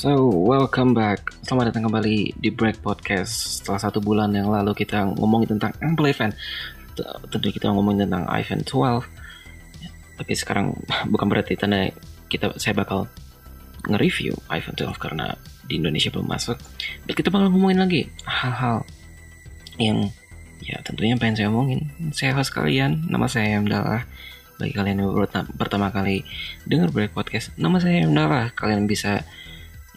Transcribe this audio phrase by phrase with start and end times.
[0.00, 1.28] So, welcome back.
[1.44, 3.60] Selamat datang kembali di Break Podcast.
[3.60, 6.32] Setelah satu bulan yang lalu kita ngomongin tentang Ample Event.
[7.28, 9.04] Tentu kita ngomongin tentang iPhone 12.
[10.16, 10.72] Tapi sekarang
[11.12, 11.92] bukan berarti tanda
[12.32, 13.12] kita saya bakal
[13.92, 15.36] nge-review iPhone 12 karena
[15.68, 16.56] di Indonesia belum masuk.
[17.04, 18.88] Dan kita bakal ngomongin lagi hal-hal
[19.76, 20.08] yang
[20.64, 21.92] ya tentunya pengen saya omongin.
[22.16, 24.08] Saya host kalian, nama saya adalah
[24.56, 25.12] bagi kalian yang
[25.60, 26.24] pertama kali
[26.64, 29.28] dengar Break Podcast, nama saya adalah kalian bisa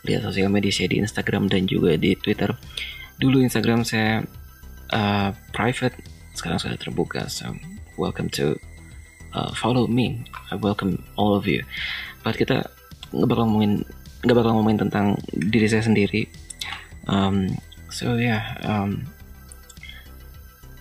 [0.03, 2.52] lihat sosial media saya di Instagram dan juga di Twitter.
[3.20, 4.23] Dulu Instagram saya
[4.91, 5.95] uh, private,
[6.35, 7.31] sekarang sudah terbuka.
[7.31, 7.55] So
[7.95, 8.59] welcome to
[9.31, 10.27] uh, follow me.
[10.52, 11.63] I welcome all of you.
[12.21, 12.67] But kita
[13.16, 13.88] nggak bakal ngomongin
[14.23, 16.27] nggak bakal ngomongin tentang diri saya sendiri.
[17.08, 17.55] Um,
[17.88, 18.59] so yeah.
[18.63, 19.08] Um,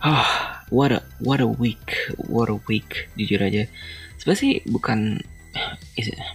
[0.02, 0.26] oh,
[0.74, 1.94] what a what a week,
[2.26, 3.06] what a week.
[3.14, 3.70] Jujur aja.
[4.18, 5.22] Sebenarnya sih bukan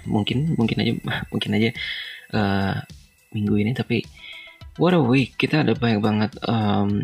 [0.06, 0.94] mungkin mungkin aja
[1.34, 1.70] mungkin aja
[2.34, 2.82] uh,
[3.32, 4.04] minggu ini tapi
[4.82, 5.36] what a week.
[5.38, 7.04] Kita ada banyak banget um,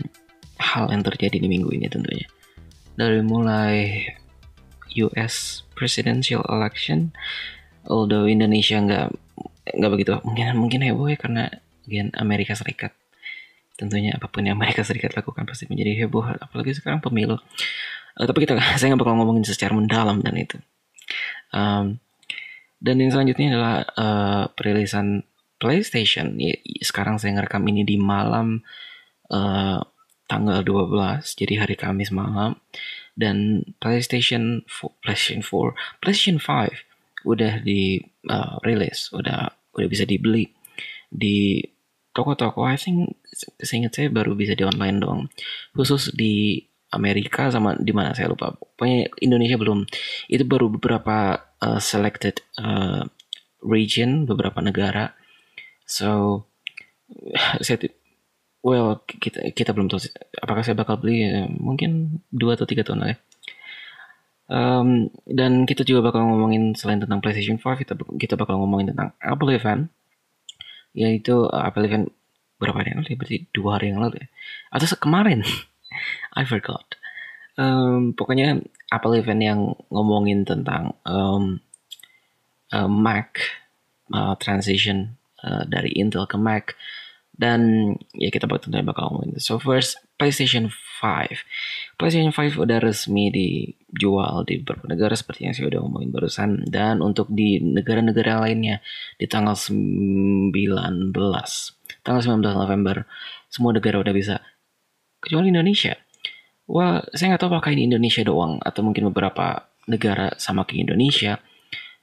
[0.57, 2.27] hal yang terjadi di minggu ini tentunya.
[2.93, 4.05] Dari mulai
[4.93, 7.09] US presidential election
[7.89, 9.07] although Indonesia nggak
[9.63, 11.49] nggak begitu mungkin mungkin heboh ya karena
[11.87, 12.95] gen Amerika Serikat.
[13.73, 17.41] Tentunya apa pun yang Amerika Serikat lakukan pasti menjadi heboh apalagi sekarang pemilu.
[18.13, 20.57] Uh, tapi kita saya nggak bakal ngomongin secara mendalam dan itu.
[21.53, 21.99] Um,
[22.83, 25.23] dan yang selanjutnya adalah uh, perilisan
[25.55, 26.35] PlayStation.
[26.35, 28.59] Ya, sekarang saya ngerekam ini di malam
[29.31, 29.79] uh,
[30.27, 32.59] tanggal 12, jadi hari Kamis malam.
[33.15, 39.47] Dan PlayStation 4, PlayStation 4, PlayStation 5 udah di uh, rilis, udah
[39.79, 40.51] udah bisa dibeli
[41.07, 41.63] di
[42.11, 42.67] toko-toko.
[42.67, 43.15] I think
[43.63, 45.31] seingat saya baru bisa di online doang.
[45.71, 48.53] Khusus di Amerika sama di mana saya lupa.
[48.53, 49.89] Pokoknya Indonesia belum.
[50.29, 53.03] Itu baru beberapa uh, selected uh,
[53.65, 55.17] region, beberapa negara.
[55.89, 56.43] So
[57.65, 57.89] saya
[58.63, 60.07] well kita kita belum tahu
[60.39, 63.17] apakah saya bakal beli ya, mungkin dua atau tiga tahun lagi.
[64.43, 69.15] Um, dan kita juga bakal ngomongin selain tentang PlayStation 5 kita kita bakal ngomongin tentang
[69.23, 69.87] Apple Event
[70.91, 72.11] yaitu uh, Apple Event
[72.61, 73.17] berapa hari yang lalu ya?
[73.17, 74.27] berarti dua hari yang lalu ya
[74.71, 75.39] atau kemarin
[76.33, 76.97] I forgot.
[77.53, 79.59] Um, pokoknya Apple event yang
[79.93, 81.61] ngomongin tentang um,
[82.73, 83.37] uh, Mac
[84.09, 86.73] uh, transition uh, dari Intel ke Mac.
[87.33, 94.45] Dan ya kita tentunya bakal ngomongin so first PlayStation 5 PlayStation 5 udah resmi dijual
[94.45, 96.61] di beberapa negara seperti yang saya udah ngomongin barusan.
[96.69, 98.85] Dan untuk di negara-negara lainnya
[99.17, 100.53] di tanggal 19
[102.05, 103.09] tanggal 19 November
[103.49, 104.37] semua negara udah bisa
[105.23, 105.95] kecuali Indonesia
[106.63, 111.43] Wah, saya nggak tahu apakah ini Indonesia doang atau mungkin beberapa negara sama kayak Indonesia.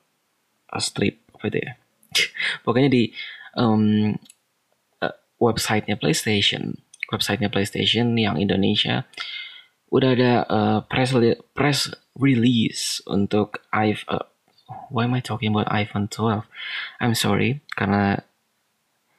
[0.68, 1.80] apa itu ya.
[2.64, 3.08] Pokoknya di
[3.56, 4.12] um,
[5.00, 6.76] uh, websitenya PlayStation,
[7.08, 9.08] websitenya PlayStation yang Indonesia
[9.88, 11.16] udah ada uh, press
[11.56, 14.26] press release untuk iPhone uh,
[14.92, 16.44] why am I talking about iPhone 12?
[17.00, 18.20] I'm sorry, karena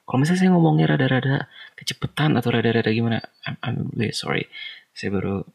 [0.06, 4.50] kalau misalnya saya ngomongnya rada-rada kecepatan atau rada-rada gimana, I'm, I'm really sorry.
[4.94, 5.46] Saya baru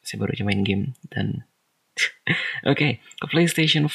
[0.00, 1.46] saya baru cuma main game dan
[2.66, 3.94] oke okay, ke PlayStation 5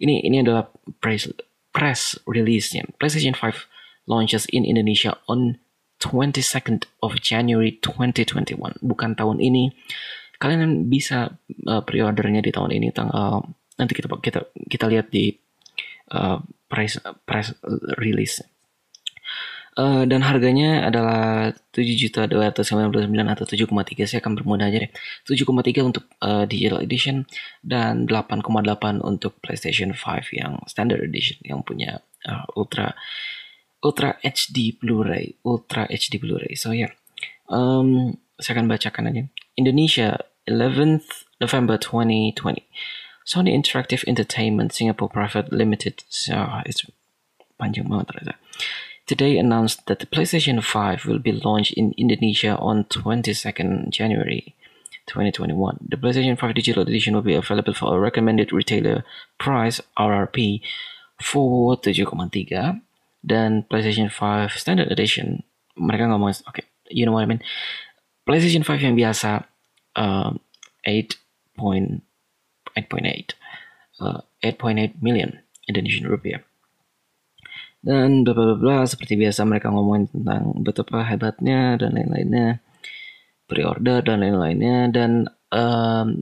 [0.00, 0.70] ini ini adalah
[1.02, 1.28] press
[1.74, 2.86] press release-nya.
[2.96, 3.68] PlayStation 5
[4.06, 5.58] launches in Indonesia on
[5.98, 8.78] 22nd of January 2021.
[8.82, 9.74] Bukan tahun ini.
[10.38, 11.30] Kalian bisa
[11.70, 14.40] uh, pre-ordernya di tahun ini tanggal nanti kita kita
[14.70, 15.34] kita lihat di
[16.14, 17.54] uh, price price
[17.98, 18.42] release.
[19.74, 24.06] Uh, dan harganya adalah tujuh juta dua ratus sembilan puluh sembilan atau tujuh koma tiga
[24.06, 24.92] saya akan bermudah aja deh.
[25.26, 27.26] Tujuh koma tiga untuk uh, digital edition
[27.58, 32.94] dan delapan koma delapan untuk PlayStation 5 yang standard edition yang punya uh, ultra
[33.82, 36.54] ultra HD Blu-ray ultra HD Blu-ray.
[36.54, 36.90] So ya yeah.
[37.50, 39.22] um, saya akan bacakan aja
[39.56, 42.66] Indonesia 11th November 2020
[43.26, 46.84] Sony Interactive Entertainment Singapore Private Limited so ah, it's
[47.60, 48.36] panjang banget.
[49.06, 54.56] Today announced that the PlayStation 5 will be launched in Indonesia on 22nd January
[55.06, 55.88] 2021.
[55.88, 59.04] The PlayStation 5 Digital Edition will be available for a recommended retailer
[59.38, 60.60] price RRP
[61.20, 62.80] for 7,3
[63.24, 67.42] dan PlayStation 5 Standard Edition mereka ngomong okay, you know what I mean
[68.24, 69.44] PlayStation 5 yang biasa
[69.96, 70.40] um,
[70.84, 72.04] 8.
[72.74, 73.38] 8.8
[74.02, 75.30] uh, 8.8 million
[75.70, 76.42] Indonesian rupiah.
[77.84, 82.60] Dan bla bla bla seperti biasa mereka ngomongin tentang betapa hebatnya dan lain-lainnya.
[83.44, 86.16] pre-order dan lain-lainnya dan um,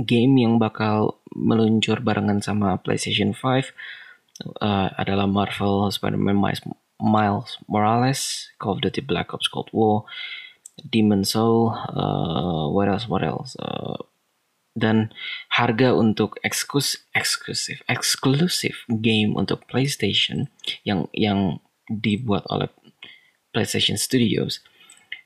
[0.00, 3.68] game yang bakal meluncur barengan sama PlayStation 5
[4.64, 6.40] uh, adalah Marvel Spider-Man
[6.96, 10.08] Miles Morales, Call of Duty Black Ops Cold War,
[10.82, 13.98] Demon Soul, uh, what else, what else, uh,
[14.74, 15.14] dan
[15.54, 20.50] harga untuk eksklusif eksklusif eksklusif game untuk PlayStation
[20.82, 22.66] yang yang dibuat oleh
[23.54, 24.66] PlayStation Studios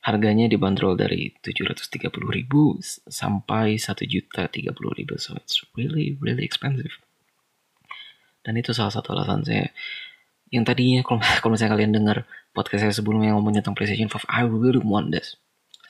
[0.05, 4.69] harganya dibanderol dari 730.000 sampai 1.030.000
[5.17, 6.93] so it's really really expensive.
[8.45, 9.73] Dan itu salah satu alasan saya
[10.49, 12.17] yang tadinya kalau, kalau misalnya kalian dengar
[12.53, 15.37] podcast saya sebelumnya yang ngomong tentang PlayStation 5 I really want this.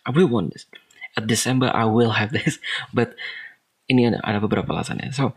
[0.03, 0.67] I really want this.
[1.15, 2.59] At December I will have this.
[2.95, 3.15] But
[3.89, 5.11] ini ada, ada beberapa alasannya.
[5.15, 5.33] So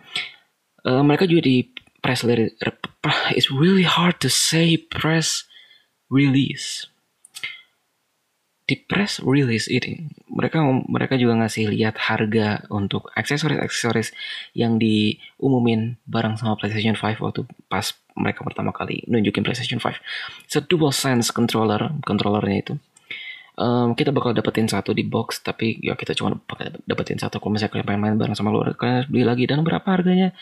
[0.84, 1.70] uh, mereka juga di
[2.02, 2.26] press
[3.32, 5.46] it's really hard to say press
[6.10, 6.90] release.
[8.66, 14.08] Di press release ini mereka mereka juga ngasih lihat harga untuk aksesoris aksesoris
[14.56, 19.96] yang diumumin bareng sama PlayStation 5 waktu pas mereka pertama kali nunjukin PlayStation 5
[20.50, 22.74] so dual sense controller controllernya itu.
[23.52, 27.36] Um, kita bakal dapetin satu di box tapi ya kita cuma pakai dapetin satu.
[27.36, 29.44] Kalau misalnya kalian pengen main bareng sama luar kalian beli lagi.
[29.44, 30.32] Dan berapa harganya?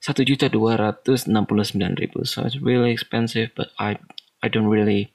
[0.00, 2.24] Satu juta dua ratus enam puluh sembilan ribu.
[2.24, 4.00] So it's really expensive but I
[4.40, 5.12] I don't really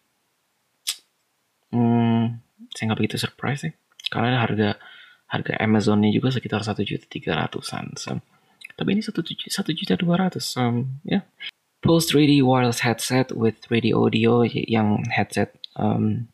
[1.74, 2.38] hmm,
[2.78, 3.74] saya nggak begitu surprise sih.
[4.14, 4.78] Karena harga
[5.34, 8.22] harga Amazonnya juga sekitar satu juta tiga ratusan so,
[8.78, 11.26] tapi ini satu juta dua ratus um, ya.
[11.84, 16.32] Pulse 3D wireless headset with 3D audio yang headset um,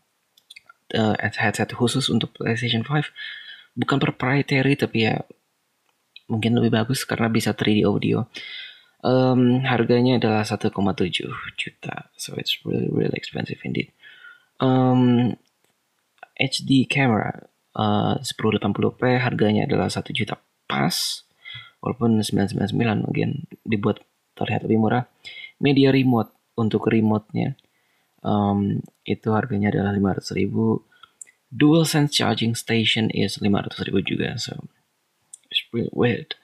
[0.93, 3.09] uh, headset khusus untuk PlayStation 5
[3.73, 5.25] bukan proprietary tapi ya
[6.29, 8.29] mungkin lebih bagus karena bisa 3D audio.
[8.99, 10.69] Um, harganya adalah 1,7
[11.57, 11.95] juta.
[12.19, 13.89] So it's really really expensive indeed.
[14.61, 15.33] Um,
[16.37, 20.37] HD camera uh, 1080p harganya adalah 1 juta
[20.69, 21.25] pas.
[21.81, 24.03] Walaupun 999 mungkin dibuat
[24.35, 25.07] terlihat lebih murah
[25.59, 27.55] media remote untuk remote-nya
[28.23, 30.83] um, itu harganya adalah 500 ribu.
[31.49, 34.67] Dual sense charging station is 500 ribu juga so
[35.49, 36.35] it's really weird.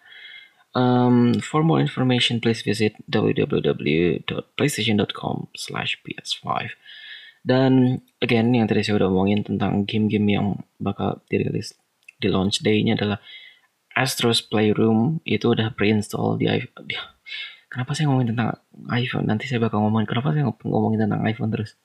[0.75, 6.75] Um, for more information please visit www.playstation.com slash ps5
[7.47, 11.71] dan again yang tadi saya udah omongin tentang game-game yang bakal dirilis
[12.17, 13.21] di launch day-nya adalah
[13.93, 15.21] Astro's Playroom.
[15.23, 16.89] Itu udah pre-install di iPhone.
[17.75, 18.55] Kenapa saya ngomongin tentang
[18.87, 19.27] iPhone?
[19.27, 21.75] Nanti saya bakal ngomongin kenapa saya ngomongin tentang iPhone terus.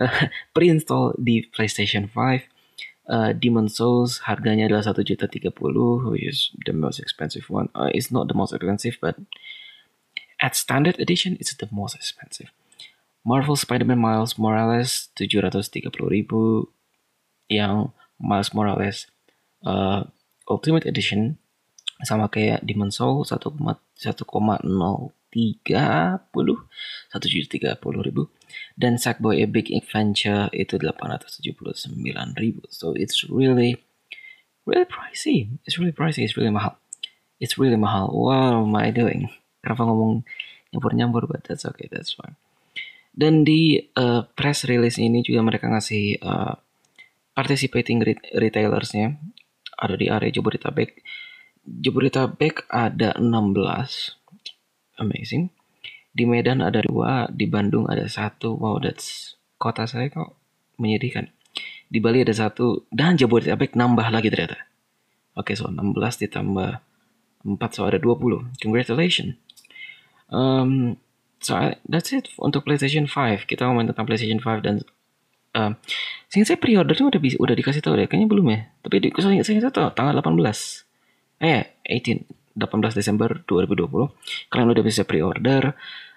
[0.00, 0.08] Uh,
[0.56, 2.16] pre-install di PlayStation 5.
[3.12, 7.68] Uh, Demon Souls harganya adalah satu juta tiga puluh, which is the most expensive one.
[7.76, 9.20] Uh, it's not the most expensive, but
[10.40, 12.48] at standard edition, it's the most expensive.
[13.20, 16.72] Marvel Spider-Man Miles Morales 730 ribu
[17.52, 19.12] yang Miles Morales
[19.68, 20.08] uh,
[20.48, 21.36] Ultimate Edition
[22.00, 23.28] sama kayak Demon Soul
[25.32, 28.28] 1,030 130 ribu.
[28.78, 31.98] Dan Sackboy A Big Adventure itu 879
[32.38, 32.62] ribu.
[32.72, 33.76] So it's really
[34.68, 35.48] really pricey.
[35.64, 36.24] It's really pricey.
[36.24, 36.76] It's really mahal.
[37.40, 38.12] It's really mahal.
[38.12, 39.32] What am I doing?
[39.64, 40.24] Kenapa ngomong
[40.72, 41.88] nyampur-nyampur but that's okay.
[41.88, 42.36] That's fine.
[43.18, 46.54] Dan di uh, press release ini juga mereka ngasih uh,
[47.34, 48.04] participating
[48.34, 49.18] retailersnya.
[49.78, 51.02] Ada di area Jabodetabek.
[51.66, 54.27] Jabodetabek ada 16,
[54.98, 55.50] amazing.
[56.12, 58.58] Di Medan ada dua, di Bandung ada satu.
[58.58, 60.34] Wow, that's kota saya kok
[60.78, 61.30] menyedihkan.
[61.88, 64.68] Di Bali ada satu dan Jabodetabek nambah lagi ternyata.
[65.38, 65.94] Oke, okay, so 16
[66.26, 66.82] ditambah
[67.46, 68.58] 4 so ada 20.
[68.58, 69.38] Congratulations.
[70.28, 70.98] Um,
[71.40, 71.54] so
[71.86, 74.76] that's it untuk PlayStation 5 kita ngomongin tentang PlayStation 5 dan
[75.54, 75.72] uh,
[76.28, 79.40] sehingga saya pre-ordernya udah bisa udah dikasih tahu deh kayaknya belum ya tapi di, saya,
[79.46, 80.34] saya tahu tanggal 18
[81.46, 85.72] eh 18 18 Desember 2020 kalian udah bisa pre-order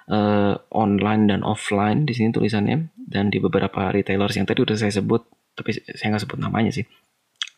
[0.10, 4.92] uh, online dan offline di sini tulisannya dan di beberapa retailers yang tadi udah saya
[4.92, 6.84] sebut tapi saya nggak sebut namanya sih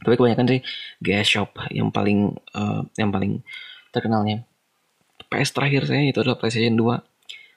[0.04, 0.60] tapi kebanyakan sih
[1.00, 3.40] GS Shop yang paling uh, yang paling
[3.96, 4.44] terkenalnya
[5.34, 7.00] PS terakhir saya itu adalah PlayStation 2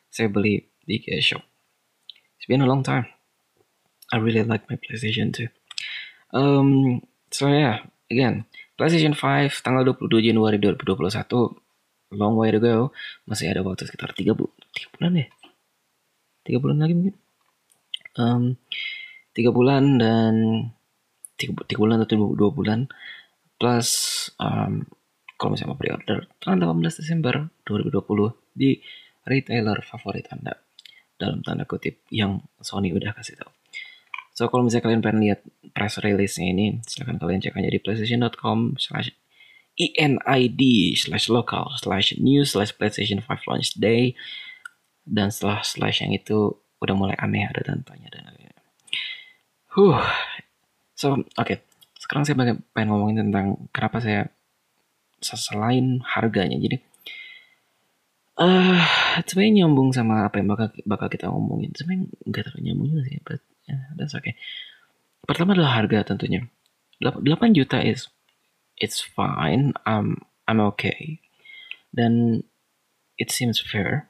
[0.09, 1.45] saya beli di GS Shop.
[2.41, 3.05] It's been a long time.
[4.09, 5.51] I really like my PlayStation 2.
[6.33, 12.13] Um, so yeah, again, PlayStation 5 tanggal 22 Januari 2021.
[12.15, 12.93] Long way to go.
[13.25, 15.27] Masih ada waktu sekitar 3, bu 3 bulan ya?
[16.47, 17.17] 3 bulan lagi mungkin.
[18.17, 18.43] Um,
[19.33, 20.35] 3 bulan dan
[21.41, 22.89] 3, 3 bulan atau 2, 2 bulan
[23.57, 23.89] plus
[24.37, 24.85] um,
[25.37, 28.81] kalau misalnya mau pre-order tanggal 18 Desember 2020 di
[29.29, 30.57] retailer favorit Anda
[31.17, 33.53] dalam tanda kutip yang Sony udah kasih tahu.
[34.37, 35.41] So kalau misalnya kalian pengen lihat
[35.73, 39.17] press release-nya ini, silahkan kalian cek aja di playstation.com slash
[39.81, 40.61] enid
[41.01, 44.13] slash local slash news slash PlayStation 5 launch day
[45.09, 46.53] dan setelah slash yang itu
[46.85, 48.53] udah mulai aneh ada tantanya dan lain-lain.
[49.73, 50.05] Huh.
[50.93, 51.25] So, oke.
[51.41, 51.65] Okay.
[51.97, 54.29] Sekarang saya pengen ngomongin tentang kenapa saya
[55.25, 56.61] selain harganya.
[56.61, 56.77] Jadi
[58.37, 58.77] eh uh,
[59.25, 61.73] sebenarnya nyambung sama apa yang bakal bakal kita ngomongin.
[61.73, 64.35] Sebenarnya nggak terlalu nyambung sih, but yeah, that's okay.
[65.27, 66.47] Pertama adalah harga tentunya.
[67.03, 68.09] 8 juta is
[68.79, 69.77] it's fine.
[69.85, 71.21] I'm I'm okay.
[71.93, 72.45] Dan
[73.19, 74.09] it seems fair.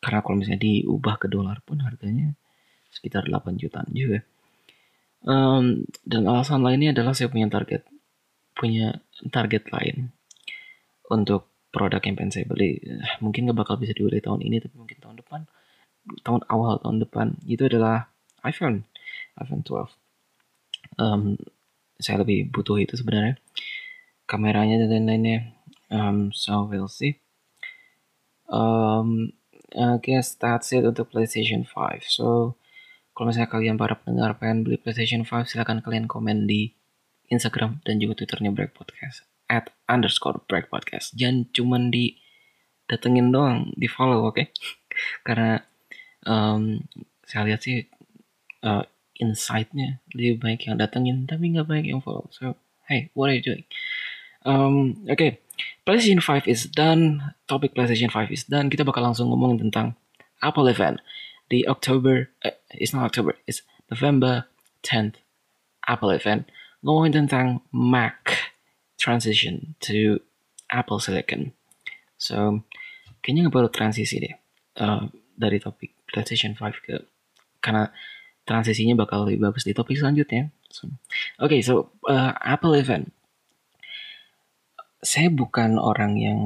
[0.00, 2.32] Karena kalau misalnya diubah ke dolar pun harganya
[2.88, 4.24] sekitar 8 jutaan juga.
[5.20, 7.84] Um, dan alasan lainnya adalah saya punya target
[8.56, 9.00] punya
[9.32, 10.12] target lain
[11.08, 12.82] untuk produk yang pengen saya beli.
[13.24, 15.40] Mungkin gak bakal bisa dibeli tahun ini, tapi mungkin tahun depan,
[16.26, 18.09] tahun awal tahun depan itu adalah
[18.44, 18.88] iPhone,
[19.38, 19.88] iPhone 12.
[20.98, 21.36] Um,
[22.00, 23.36] saya lebih butuh itu sebenarnya.
[24.24, 25.52] Kameranya dan lain-lainnya.
[25.90, 27.18] Um, so we'll see.
[28.50, 29.34] Um,
[29.70, 32.58] I guess that's it untuk PlayStation 5 so
[33.14, 36.74] kalau misalnya kalian para pendengar pengen beli PlayStation 5 silahkan kalian komen di
[37.30, 41.14] Instagram dan juga Twitternya Break Podcast at underscore Break Podcast.
[41.14, 42.18] Jangan cuman di
[42.90, 44.34] datengin doang di follow oke?
[44.34, 44.46] Okay?
[45.26, 45.62] karena
[46.26, 46.82] um,
[47.22, 47.86] saya lihat sih
[48.64, 48.84] uh,
[49.20, 50.00] insight-nya.
[50.16, 52.26] Lebih baik yang datengin tapi nggak baik yang follow.
[52.32, 52.56] So
[52.88, 53.64] hey what are you doing?
[54.42, 55.32] Um, oke okay.
[55.84, 57.36] PlayStation 5 is done.
[57.44, 58.72] Topik PlayStation 5 is done.
[58.72, 60.00] Kita bakal langsung ngomongin tentang
[60.40, 61.04] Apple event
[61.52, 63.60] di October uh, it's not October it's
[63.92, 64.48] November
[64.86, 65.20] 10th
[65.84, 66.48] Apple event.
[66.80, 68.48] Ngomongin tentang Mac
[68.96, 70.24] transition to
[70.72, 71.52] Apple Silicon.
[72.16, 72.64] So
[73.20, 74.34] kayaknya perlu transisi deh
[74.80, 75.04] uh,
[75.36, 76.96] dari topik PlayStation 5 ke
[77.60, 77.92] karena
[78.50, 80.50] transisinya bakal lebih bagus di topik selanjutnya.
[80.66, 80.90] So,
[81.38, 83.14] Oke, okay, so uh, Apple event.
[85.00, 86.38] Saya bukan orang yang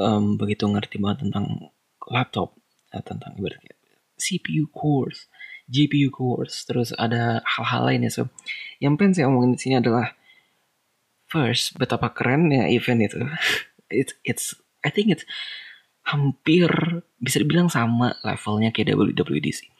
[0.00, 1.68] um, begitu ngerti banget tentang
[2.08, 2.56] laptop,
[2.96, 3.76] uh, tentang ibaratnya
[4.16, 5.28] CPU cores,
[5.68, 8.10] GPU cores, terus ada hal-hal lainnya.
[8.12, 8.32] So,
[8.80, 10.14] yang pengen saya omongin di sini adalah
[11.28, 13.18] first betapa keren ya event itu.
[13.92, 15.26] it's it's I think it's
[16.04, 16.68] hampir
[17.20, 19.73] bisa dibilang sama levelnya kayak WWDC.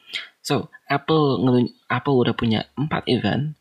[0.45, 1.41] So, Apple
[1.89, 3.57] Apple udah punya 4 event,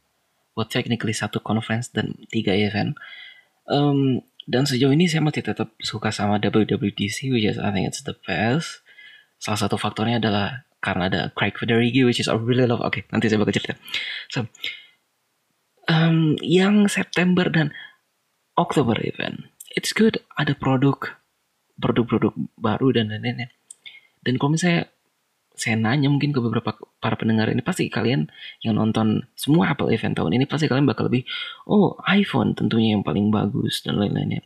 [0.52, 3.00] well technically satu conference dan tiga event.
[3.64, 8.04] Um, dan sejauh ini saya masih tetap suka sama WWDC, which is I think it's
[8.04, 8.84] the best.
[9.40, 12.84] Salah satu faktornya adalah karena ada Craig Federighi, which is I really love.
[12.84, 13.80] Oke, okay, nanti saya bakal cerita.
[14.28, 14.44] So,
[15.88, 17.72] um, yang September dan
[18.60, 20.20] Oktober event, it's good.
[20.36, 21.16] Ada produk,
[21.80, 23.48] produk-produk baru dan lain-lain.
[24.20, 24.92] Dan kalau misalnya
[25.54, 28.26] saya nanya mungkin ke beberapa para pendengar ini pasti kalian
[28.66, 31.23] yang nonton semua Apple event tahun ini pasti kalian bakal lebih
[31.70, 34.42] oh iPhone tentunya yang paling bagus dan lain-lainnya.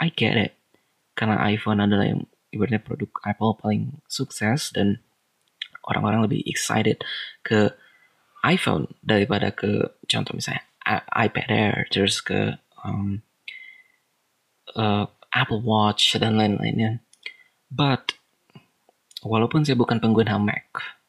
[0.00, 0.52] I get it.
[1.16, 5.00] Karena iPhone adalah yang ibaratnya produk Apple paling sukses dan
[5.88, 7.00] orang-orang lebih excited
[7.40, 7.72] ke
[8.44, 10.64] iPhone daripada ke contoh misalnya
[11.12, 13.20] iPad Air terus ke um,
[14.76, 17.00] uh, Apple Watch dan lain-lainnya.
[17.70, 18.19] But
[19.24, 21.00] walaupun saya bukan pengguna Mac,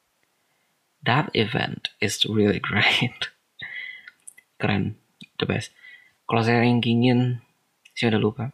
[1.03, 3.31] that event is really great.
[4.59, 4.99] Keren,
[5.39, 5.73] the best.
[6.29, 7.43] Kalau saya rankingin,
[7.97, 8.45] saya udah lupa.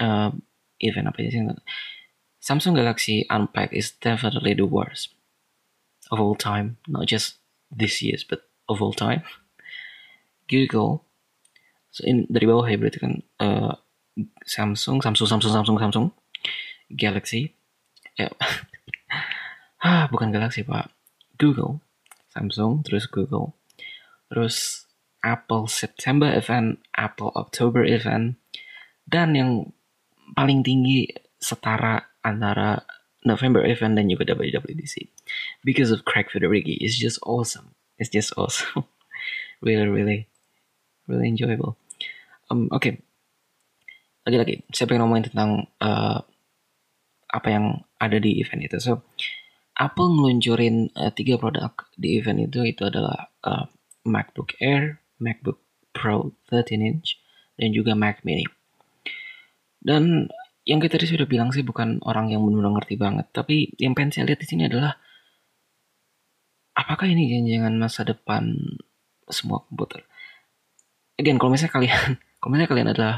[0.00, 0.34] Uh,
[0.82, 1.42] event apa sih?
[2.42, 5.14] Samsung Galaxy Unpack is definitely the worst
[6.10, 7.38] of all time, not just
[7.70, 9.22] this year's, but of all time.
[10.50, 11.06] Google,
[11.94, 13.72] so in, dari bawah ya berarti kan uh,
[14.42, 16.06] Samsung, Samsung, Samsung, Samsung, Samsung,
[16.92, 17.54] Galaxy,
[18.16, 18.28] ya,
[19.86, 20.90] ah bukan Galaxy pak.
[21.40, 21.82] Google
[22.32, 23.52] Samsung terus Google.
[24.32, 24.88] Terus
[25.20, 28.40] Apple September event Apple October event.
[29.04, 29.50] Dan yang
[30.32, 32.80] paling tinggi setara antara
[33.22, 35.10] November event dan juga WWDC
[35.62, 37.74] because of Craig Federighi it's just awesome.
[37.98, 38.86] It's just awesome.
[39.62, 40.26] Really really
[41.06, 41.78] really enjoyable.
[42.50, 42.98] Um, oke okay.
[44.26, 46.18] lagi-lagi saya pengen ngomongin tentang uh,
[47.30, 49.06] apa yang ada di event itu so
[49.78, 53.64] Apple ngeluncurin uh, tiga produk di event itu itu adalah uh,
[54.04, 55.62] MacBook Air, MacBook
[55.94, 57.16] Pro 13 inch,
[57.56, 58.44] dan juga Mac Mini.
[59.82, 60.28] Dan
[60.62, 64.12] yang kita tadi sudah bilang sih bukan orang yang benar-benar ngerti banget, tapi yang pengen
[64.14, 64.94] saya lihat di sini adalah
[66.76, 68.54] apakah ini jangan-jangan masa depan
[69.26, 70.04] semua komputer?
[71.16, 72.02] Again, kalau misalnya kalian,
[72.38, 73.16] kalau misalnya kalian adalah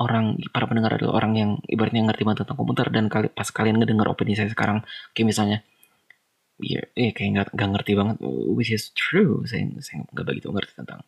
[0.00, 3.76] orang para pendengar adalah orang yang ibaratnya ngerti banget tentang komputer dan kali, pas kalian
[3.80, 5.58] ngedengar opini saya sekarang, kayak misalnya
[6.62, 8.16] ya eh, kayak nggak ngerti banget
[8.54, 11.02] which is true saya saya nggak begitu ngerti tentang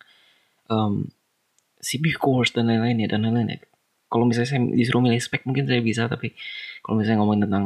[0.66, 1.06] um,
[1.78, 3.62] CPU cores dan lain-lainnya dan lain-lainnya
[4.10, 6.34] kalau misalnya saya disuruh milih spek mungkin saya bisa tapi
[6.82, 7.64] kalau misalnya ngomongin tentang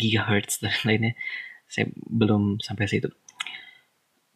[0.00, 1.14] gigahertz dan lainnya
[1.68, 3.10] saya belum sampai situ.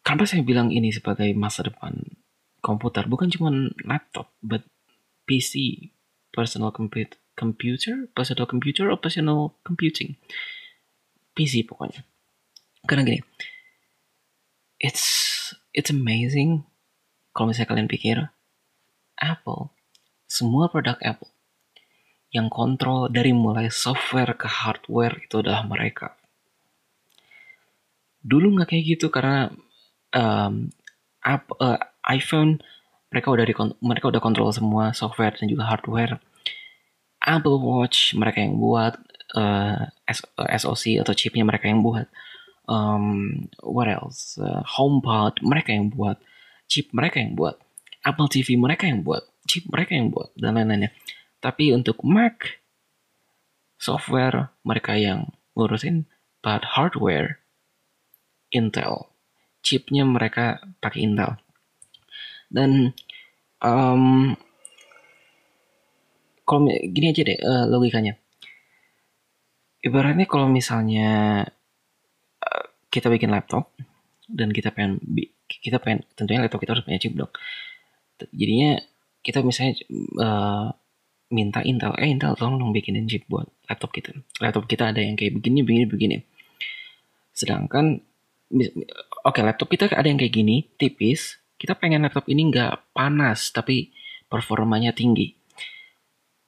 [0.02, 2.00] Kenapa saya bilang ini sebagai masa depan
[2.64, 3.04] komputer?
[3.06, 3.52] Bukan cuma
[3.84, 4.64] laptop but
[5.28, 5.84] PC
[6.32, 7.20] personal computer
[8.16, 10.16] personal computer or personal computing
[11.38, 12.02] PC pokoknya.
[12.82, 13.20] Karena gini,
[14.82, 15.04] it's
[15.70, 16.66] it's amazing
[17.30, 18.16] kalau misalnya kalian pikir
[19.14, 19.70] Apple,
[20.26, 21.30] semua produk Apple
[22.34, 26.18] yang kontrol dari mulai software ke hardware itu adalah mereka.
[28.20, 29.48] Dulu nggak kayak gitu karena
[30.12, 30.68] um,
[31.24, 32.60] app, uh, iPhone
[33.08, 33.44] mereka udah
[33.80, 36.20] mereka udah kontrol semua software dan juga hardware.
[37.24, 38.96] Apple Watch mereka yang buat,
[39.34, 39.90] uh,
[40.48, 42.06] SoC atau chipnya mereka yang buat.
[42.68, 44.36] Um, what else?
[44.36, 46.20] Uh, HomePod mereka yang buat,
[46.68, 47.56] chip mereka yang buat,
[48.04, 50.92] Apple TV mereka yang buat, chip mereka yang buat dan lain-lainnya.
[51.40, 52.60] Tapi untuk Mac
[53.80, 56.06] software mereka yang ngurusin,
[56.44, 57.40] but hardware
[58.48, 59.12] Intel,
[59.60, 61.36] chipnya mereka pakai Intel.
[62.48, 62.96] Dan
[63.60, 64.34] um,
[66.48, 68.16] kalau gini aja deh uh, logikanya.
[69.84, 71.44] Ibaratnya kalau misalnya
[72.40, 73.70] uh, kita bikin laptop
[74.28, 74.98] dan kita pengen
[75.48, 77.32] kita pengen tentunya laptop kita harus punya chip dong.
[78.32, 78.80] Jadinya
[79.20, 79.76] kita misalnya
[80.18, 80.68] uh,
[81.28, 84.16] minta Intel eh Intel tolong dong bikinin chip buat laptop kita.
[84.40, 86.16] Laptop kita ada yang kayak begini begini begini.
[87.36, 88.00] Sedangkan
[88.48, 93.50] oke okay, laptop kita ada yang kayak gini tipis kita pengen laptop ini nggak panas
[93.50, 93.90] tapi
[94.30, 95.34] performanya tinggi.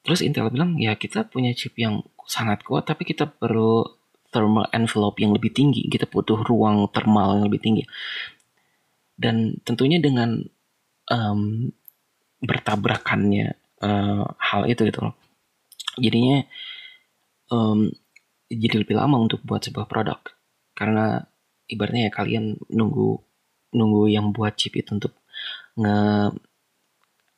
[0.06, 3.84] Terus Intel bilang ya kita punya chip yang sangat kuat tapi kita perlu
[4.30, 5.90] thermal envelope yang lebih tinggi.
[5.90, 7.84] Kita butuh ruang thermal yang lebih tinggi.
[9.18, 10.40] Dan tentunya dengan
[11.10, 11.68] um,
[12.40, 15.14] bertabrakannya uh, hal itu gitu loh.
[16.00, 16.46] Jadinya
[17.52, 17.90] um,
[18.48, 20.22] jadi lebih lama untuk buat sebuah produk.
[20.72, 21.20] Karena
[21.68, 23.29] ibaratnya ya kalian nunggu
[23.74, 25.14] nunggu yang buat chip itu untuk
[25.78, 26.34] nge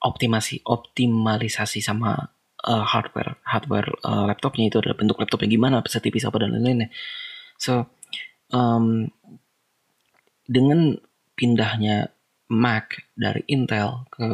[0.02, 2.18] optimasi optimalisasi sama
[2.66, 6.90] uh, hardware hardware uh, laptopnya itu adalah bentuk laptopnya gimana setipis apa dan lain-lainnya.
[7.58, 7.86] So
[8.50, 9.10] um,
[10.46, 10.98] dengan
[11.38, 12.10] pindahnya
[12.52, 14.28] Mac dari Intel ke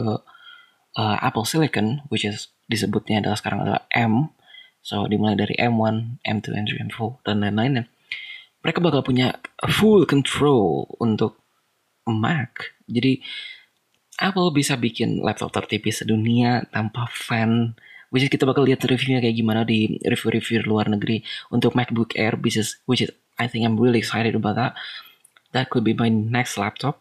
[0.99, 4.35] uh, Apple Silicon which is disebutnya adalah sekarang adalah M
[4.83, 7.85] so dimulai dari M1 M2 M3 M4 dan lain-lainnya
[8.61, 9.39] mereka bakal punya
[9.71, 11.39] full control untuk
[12.11, 13.21] Mac jadi
[14.19, 17.79] Apple bisa bikin laptop tertipis sedunia tanpa fan.
[18.11, 21.23] Which is kita bakal lihat reviewnya kayak gimana di review-review luar negeri.
[21.55, 24.73] Untuk MacBook Air which is which is I think I'm really excited about that.
[25.55, 26.99] That could be my next laptop.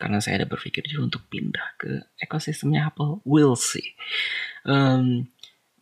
[0.00, 3.22] Karena saya ada berpikir juga untuk pindah ke ekosistemnya Apple.
[3.22, 3.94] We'll see.
[4.66, 5.30] Um,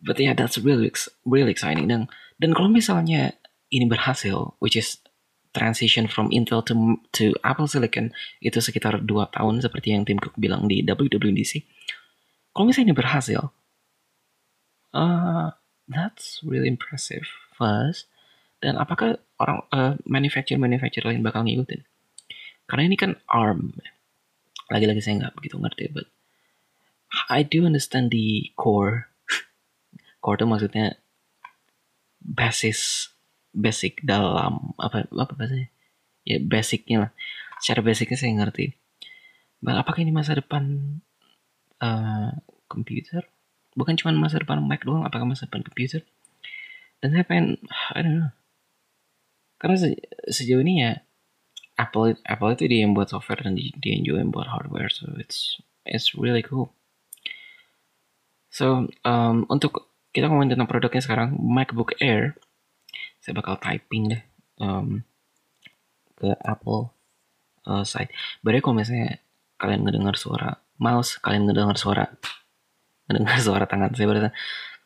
[0.03, 0.93] but yeah that's really
[1.25, 1.89] really exciting.
[1.89, 2.05] Dan
[2.37, 3.33] dan kalau misalnya
[3.73, 5.01] ini berhasil which is
[5.55, 6.73] transition from Intel to
[7.15, 11.65] to Apple Silicon itu sekitar 2 tahun seperti yang Tim Cook bilang di WWDC
[12.53, 13.49] kalau misalnya ini berhasil
[14.89, 15.53] Uh,
[15.85, 17.25] that's really impressive.
[17.53, 18.09] First,
[18.63, 21.85] dan apakah orang uh, manufacturer manufacturer lain bakal ngikutin?
[22.65, 23.77] Karena ini kan ARM.
[24.69, 26.07] Lagi-lagi saya nggak begitu ngerti, but
[27.29, 29.09] I do understand the core.
[30.23, 30.85] core itu maksudnya
[32.21, 33.09] basis
[33.51, 35.69] basic dalam apa apa bahasanya?
[36.23, 37.11] Ya basicnya lah.
[37.59, 38.75] Secara basicnya saya ngerti.
[39.59, 40.99] But apakah ini masa depan
[41.83, 42.31] uh,
[42.71, 43.27] komputer?
[43.79, 46.03] bukan cuma masa depan Mac doang apakah masa depan komputer
[46.99, 47.61] dan saya pengen
[47.95, 48.33] I don't know
[49.59, 49.95] karena se
[50.27, 50.91] sejauh ini ya
[51.79, 55.07] Apple Apple itu dia yang buat software dan dia yang juga yang buat hardware so
[55.15, 56.75] it's it's really cool
[58.51, 62.35] so um, untuk kita ngomongin tentang produknya sekarang MacBook Air
[63.29, 64.21] saya bakal typing deh
[64.57, 65.05] um,
[66.17, 66.89] ke Apple
[67.69, 68.09] uh, site.
[68.41, 69.21] Berarti kalau misalnya
[69.61, 72.09] kalian ngedengar suara mouse, kalian ngedengar suara
[73.05, 74.33] mendengar suara tangan saya berarti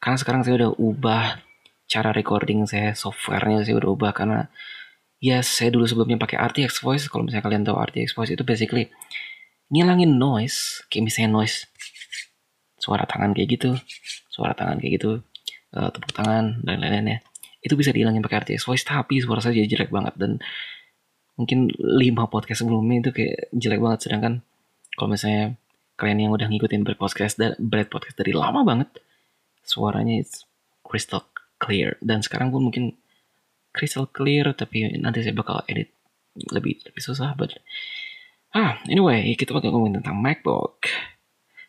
[0.03, 1.39] karena sekarang saya udah ubah
[1.87, 4.51] cara recording saya softwarenya saya udah ubah karena
[5.23, 7.07] ya saya dulu sebelumnya pakai RTX Voice.
[7.07, 8.91] Kalau misalnya kalian tahu RTX Voice itu basically
[9.71, 11.71] ngilangin noise kayak misalnya noise
[12.75, 13.71] suara tangan kayak gitu
[14.27, 15.23] suara tangan kayak gitu
[15.71, 17.23] uh, tepuk tangan dan lain-lainnya
[17.63, 20.13] itu bisa dihilangin pakai RTX Voice tapi suara saya jadi jelek banget.
[20.19, 20.43] Dan
[21.39, 23.99] mungkin lima podcast sebelumnya itu kayak jelek banget.
[24.05, 24.43] Sedangkan
[24.99, 25.55] kalau misalnya
[25.95, 28.91] kalian yang udah ngikutin Bread Podcast dan Bread Podcast dari lama banget
[29.63, 30.43] suaranya it's
[30.83, 31.23] crystal
[31.57, 31.95] clear.
[32.03, 32.99] Dan sekarang pun mungkin
[33.71, 35.89] crystal clear tapi nanti saya bakal edit
[36.53, 37.53] lebih lebih susah but
[38.57, 40.85] ah anyway kita bakal ngomongin tentang MacBook.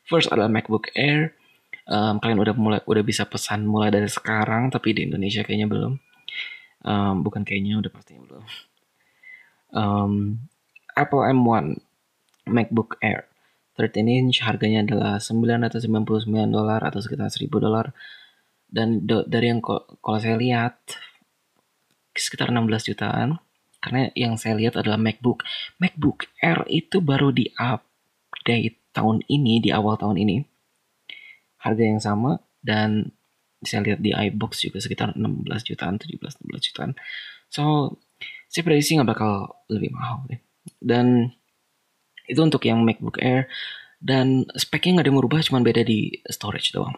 [0.05, 1.33] First adalah MacBook Air
[1.88, 5.92] um, kalian udah mulai udah bisa pesan mulai dari sekarang tapi di Indonesia kayaknya belum.
[6.85, 8.44] Um, bukan kayaknya udah pasti belum.
[9.75, 10.12] Um,
[10.94, 11.81] Apple M1
[12.49, 13.29] MacBook Air.
[13.75, 17.90] 13 inch harganya adalah 999 dolar atau sekitar 1000 dolar.
[18.70, 20.79] Dan do, dari yang kalau saya lihat
[22.14, 23.42] sekitar 16 jutaan.
[23.83, 25.42] Karena yang saya lihat adalah MacBook.
[25.83, 30.54] MacBook Air itu baru di update tahun ini di awal tahun ini
[31.64, 33.11] harga yang sama dan
[33.64, 36.92] saya lihat di iBox juga sekitar 16 jutaan 17 16 jutaan
[37.48, 37.96] so
[38.53, 40.38] saya prediksi nggak bakal lebih mahal deh
[40.85, 41.33] dan
[42.29, 43.48] itu untuk yang MacBook Air
[44.05, 46.96] dan speknya nggak ada yang merubah, cuma beda di storage doang.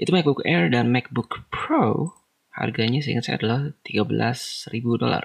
[0.00, 2.16] Itu MacBook Air dan MacBook Pro
[2.52, 5.24] harganya seingat saya adalah 13.000 dolar.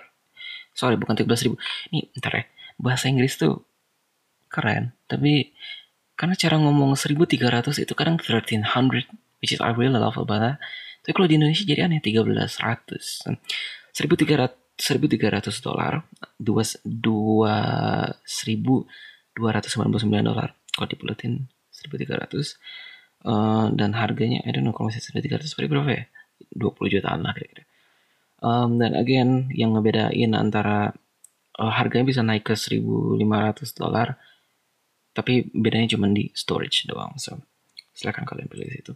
[0.76, 1.56] Sorry, bukan 13.000.
[1.92, 2.44] Ini ntar ya,
[2.80, 3.64] bahasa Inggris tuh
[4.52, 5.56] keren, tapi
[6.18, 8.66] karena cara ngomong 1300 itu kadang 1300,
[9.40, 10.58] which is I really love about that.
[11.06, 13.38] Tapi kalau di Indonesia jadi aneh 1300.
[13.94, 16.06] 1300 1300 dolar,
[16.38, 17.56] dua dua
[18.22, 18.86] seribu
[19.34, 22.58] 299 dolar kalau dibuletin 1300
[23.26, 26.04] uh, dan harganya I don't know kalau misalnya 1300 berapa ya
[26.54, 27.66] 20 jutaan lah kira-kira
[28.42, 30.94] um, dan again yang ngebedain antara
[31.58, 33.18] uh, harganya bisa naik ke 1500
[33.78, 34.18] dolar
[35.18, 37.42] tapi bedanya cuma di storage doang so
[37.98, 38.94] silahkan kalian pilih situ.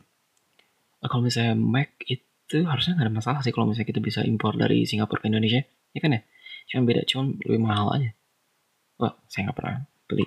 [1.02, 4.54] Uh, kalau misalnya Mac itu harusnya nggak ada masalah sih kalau misalnya kita bisa impor
[4.54, 6.22] dari Singapura ke Indonesia ya kan ya?
[6.70, 8.12] Cuma beda cuma lebih mahal aja.
[9.02, 10.26] Wah saya nggak pernah beli.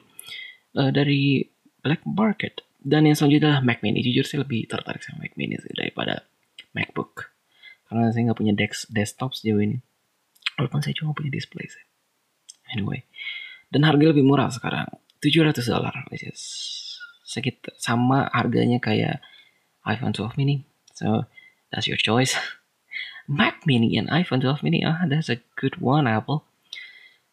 [0.75, 1.47] Uh, dari
[1.79, 2.67] black market.
[2.85, 4.03] Dan yang selanjutnya adalah Mac Mini.
[4.03, 6.27] Jujur saya lebih tertarik sama Mac Mini sih daripada
[6.75, 7.31] MacBook.
[7.87, 9.79] Karena saya nggak punya desk desktop sejauh ini.
[10.59, 11.85] Walaupun saya cuma punya display sih.
[12.75, 13.07] Anyway.
[13.71, 14.91] Dan harga lebih murah sekarang
[15.25, 16.29] 700 dolar which
[17.25, 19.25] sekitar sama harganya kayak
[19.89, 20.69] iPhone 12 mini.
[20.93, 21.25] So
[21.73, 22.37] that's your choice.
[23.29, 26.45] Mac mini and iPhone 12 mini ah that's a good one Apple.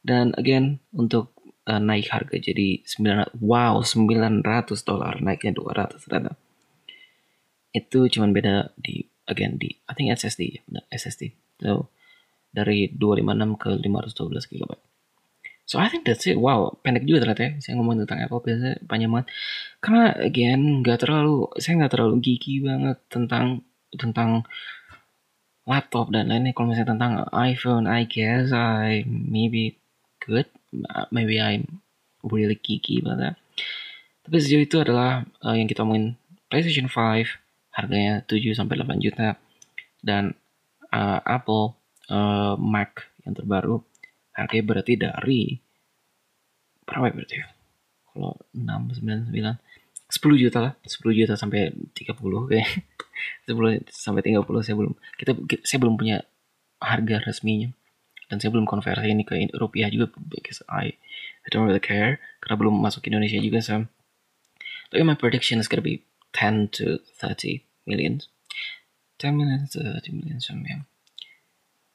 [0.02, 1.36] Dan again untuk
[1.68, 4.42] uh, naik harga jadi 900 wow 900
[4.88, 6.40] dolar naiknya 200 ternyata.
[7.76, 11.88] Itu cuman beda di again di I think SSD SSD so
[12.52, 14.72] dari 256 ke 512 GB
[15.72, 16.36] so I think that's it.
[16.36, 17.52] Wow pendek juga ternyata ya.
[17.64, 19.28] Saya ngomong tentang Apple biasanya panjang banget.
[19.80, 23.64] Karena again nggak terlalu saya nggak terlalu geeky banget tentang
[23.96, 24.44] tentang
[25.64, 26.52] laptop dan lainnya.
[26.52, 29.80] Kalau misalnya tentang iPhone I guess I maybe
[30.20, 30.52] good
[31.16, 31.80] maybe I'm
[32.20, 33.40] really geeky that.
[34.28, 36.20] Tapi sejauh itu adalah uh, yang kita omongin
[36.52, 39.40] PlayStation 5 harganya 7 sampai 8 juta.
[40.04, 40.36] Dan
[40.92, 41.74] uh, Apple
[42.12, 43.82] uh, Mac yang terbaru
[44.36, 45.42] harganya berarti dari
[46.88, 47.48] berapa ya berarti ya?
[48.12, 49.72] Kalau 6 9 9
[50.12, 50.74] 10 juta lah.
[50.84, 52.70] 10 juta sampai 30 kayak.
[53.48, 55.32] 10 sampai 30 saya belum kita
[55.64, 56.18] saya belum punya
[56.84, 57.72] harga resminya.
[58.28, 60.96] Dan saya belum konversi ini ke rupiah juga because I
[61.44, 63.88] I don't really care karena belum masuk Indonesia juga so.
[64.92, 66.04] Tapi my prediction is gonna be
[66.36, 68.20] 10 to 30 million.
[69.20, 70.84] 10 million to 30 million so yeah.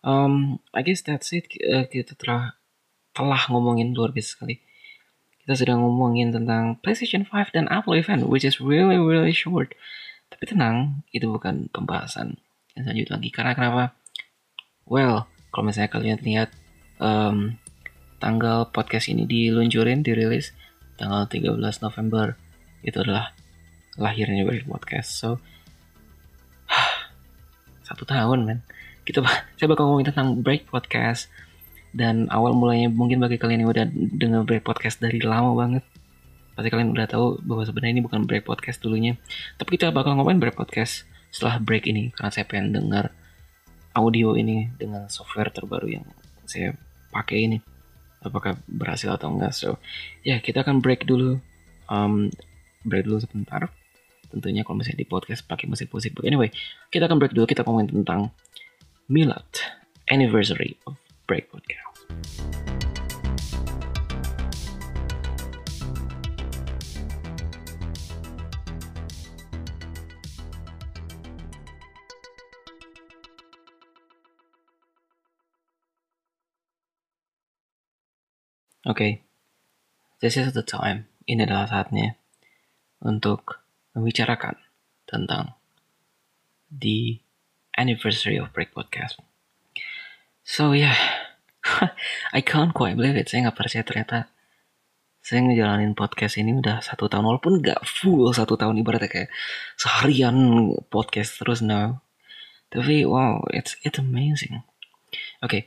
[0.07, 1.51] Um I guess that's it.
[1.59, 2.55] Uh, kita telah
[3.11, 4.63] telah ngomongin luar biasa sekali.
[5.43, 9.75] Kita sudah ngomongin tentang PlayStation 5 dan Apple event which is really really short.
[10.31, 12.39] Tapi tenang itu bukan pembahasan
[12.79, 13.31] yang selanjutnya lagi.
[13.35, 13.85] Karena kenapa?
[14.87, 16.55] Well kalau misalnya kalian lihat
[17.03, 17.59] um,
[18.23, 20.55] tanggal podcast ini diluncurin dirilis
[20.95, 22.39] tanggal 13 November.
[22.87, 23.35] Itu adalah
[23.99, 25.19] lahirnya Break Podcast.
[25.19, 25.43] So
[27.87, 28.61] satu tahun men
[29.07, 29.23] kita
[29.57, 31.31] saya bakal ngomongin tentang Break Podcast.
[31.97, 35.87] Dan awal mulanya mungkin bagi kalian yang udah dengar Break Podcast dari lama banget
[36.57, 39.21] pasti kalian udah tahu bahwa sebenarnya ini bukan Break Podcast dulunya.
[39.61, 43.13] Tapi kita bakal ngomongin Break Podcast setelah break ini karena saya pengen dengar
[43.93, 46.07] audio ini dengan software terbaru yang
[46.49, 46.73] saya
[47.13, 47.59] pakai ini.
[48.25, 49.53] Apakah berhasil atau enggak?
[49.53, 49.77] So
[50.25, 51.37] ya kita akan break dulu.
[51.93, 52.33] Um,
[52.89, 53.69] break dulu sebentar.
[54.33, 56.49] Tentunya kalau misalnya di podcast pakai musik musik anyway
[56.89, 57.45] kita akan break dulu.
[57.45, 58.33] Kita ngomongin tentang
[59.09, 59.63] Milad
[60.11, 60.99] anniversary of
[61.31, 61.79] break podcast
[78.87, 79.13] Oke, okay.
[80.19, 81.07] this is the time.
[81.31, 82.19] Ini adalah saatnya
[83.03, 83.63] untuk
[83.95, 84.59] membicarakan
[85.07, 85.55] tentang
[86.71, 87.26] the
[87.77, 89.21] anniversary of Break Podcast.
[90.43, 90.97] So yeah,
[92.37, 93.29] I can't quite believe it.
[93.29, 94.33] Saya nggak percaya ternyata
[95.27, 99.31] saya ngejalanin podcast ini udah satu tahun walaupun nggak full satu tahun ibaratnya kayak
[99.75, 101.99] seharian podcast terus now
[102.71, 104.63] tapi wow it's it's amazing
[105.43, 105.63] oke okay.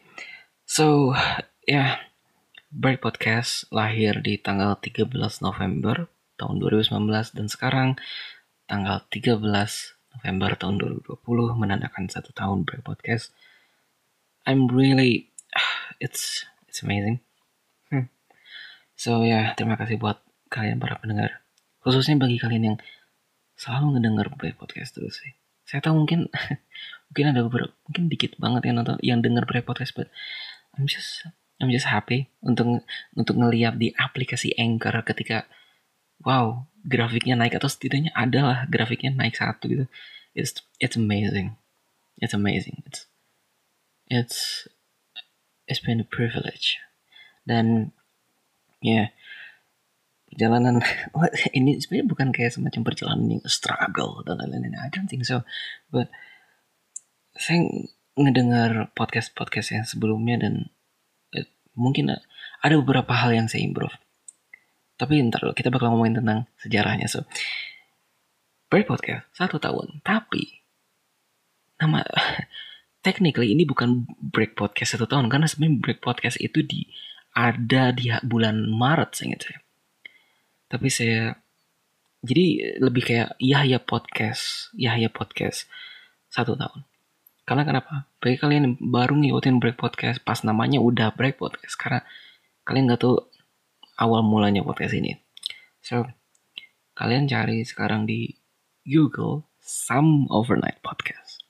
[0.63, 1.11] so
[1.67, 1.99] yeah,
[2.71, 5.11] Break Podcast lahir di tanggal 13
[5.43, 6.07] November
[6.39, 7.89] tahun 2019 dan sekarang
[8.65, 11.23] tanggal 13 November tahun 2020
[11.55, 13.31] menandakan satu tahun Break Podcast
[14.43, 15.31] I'm really
[16.03, 17.23] it's it's amazing
[18.99, 20.19] So ya, yeah, terima kasih buat
[20.51, 21.39] kalian para pendengar.
[21.79, 22.77] Khususnya bagi kalian yang
[23.55, 25.39] selalu ngedengar Break Podcast terus sih.
[25.63, 26.27] Saya tahu mungkin
[27.07, 30.11] mungkin ada beberapa mungkin dikit banget yang nonton yang denger Break Podcast, but
[30.75, 31.23] I'm just
[31.63, 32.83] I'm just happy untuk
[33.15, 35.47] untuk ngeliat di aplikasi Anchor ketika
[36.27, 39.85] wow grafiknya naik atau setidaknya adalah grafiknya naik satu gitu.
[40.35, 41.59] It's it's amazing.
[42.19, 42.83] It's amazing.
[42.87, 43.07] It's
[44.07, 44.39] it's
[45.67, 46.79] it's been a privilege.
[47.43, 47.91] Dan
[48.79, 49.11] ya
[50.29, 50.79] perjalanan
[51.57, 55.43] ini sebenarnya bukan kayak semacam perjalanan yang struggle dan lain-lain I don't think so
[55.89, 56.07] but
[57.35, 57.65] saya
[58.15, 60.53] ngedengar podcast podcast yang sebelumnya dan
[61.35, 62.13] eh, mungkin
[62.63, 63.91] ada beberapa hal yang saya improve
[64.99, 67.23] tapi ntar dulu kita bakal ngomongin tentang sejarahnya so
[68.67, 70.59] Break Podcast satu tahun tapi
[71.79, 72.03] nama
[73.05, 76.85] technically ini bukan Break Podcast satu tahun karena sebenarnya Break Podcast itu di
[77.33, 79.59] ada di bulan Maret saya ingat saya.
[80.69, 81.21] Tapi saya
[82.19, 85.69] jadi lebih kayak Yahya Podcast, Yahya Podcast
[86.29, 86.83] satu tahun.
[87.47, 88.05] Karena kenapa?
[88.21, 92.05] Bagi kalian yang baru ngikutin Break Podcast, pas namanya udah Break Podcast, karena
[92.67, 93.17] kalian nggak tahu
[93.99, 95.19] awal mulanya podcast ini.
[95.83, 96.07] So,
[96.95, 98.39] kalian cari sekarang di
[98.87, 101.43] Google Some Overnight Podcast.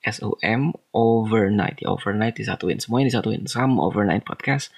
[0.00, 1.84] S-O-M Overnight.
[1.84, 2.80] Ya, overnight disatuin.
[2.80, 3.44] Semuanya disatuin.
[3.44, 4.72] Some Overnight Podcast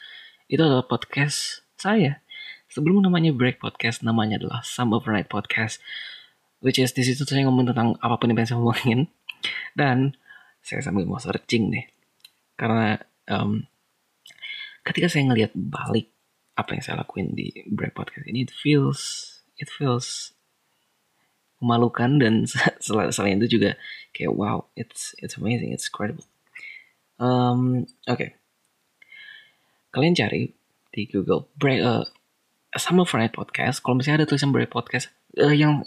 [0.51, 2.25] itu adalah podcast saya.
[2.72, 5.79] Sebelum namanya Break Podcast, namanya adalah Some Overnight Podcast.
[6.64, 9.01] Which is di situ saya ngomong tentang apa pun yang pengen saya ngomongin.
[9.79, 10.16] Dan
[10.64, 11.87] saya sambil mau searching nih.
[12.59, 12.98] Karena
[13.31, 13.62] um,
[14.83, 16.11] ketika saya ngelihat balik
[16.53, 19.01] apa yang saya lakuin di Break Podcast ini, it feels
[19.57, 20.37] it feels
[21.62, 22.45] memalukan dan
[23.15, 23.79] selain itu juga
[24.11, 26.27] kayak wow, it's it's amazing, it's incredible.
[27.23, 28.31] Um, Oke, okay.
[29.93, 30.51] Kalian cari
[30.93, 32.05] di Google break uh,
[32.77, 33.81] sama Friday Podcast.
[33.81, 35.85] Kalau misalnya ada tulisan break podcast uh, yang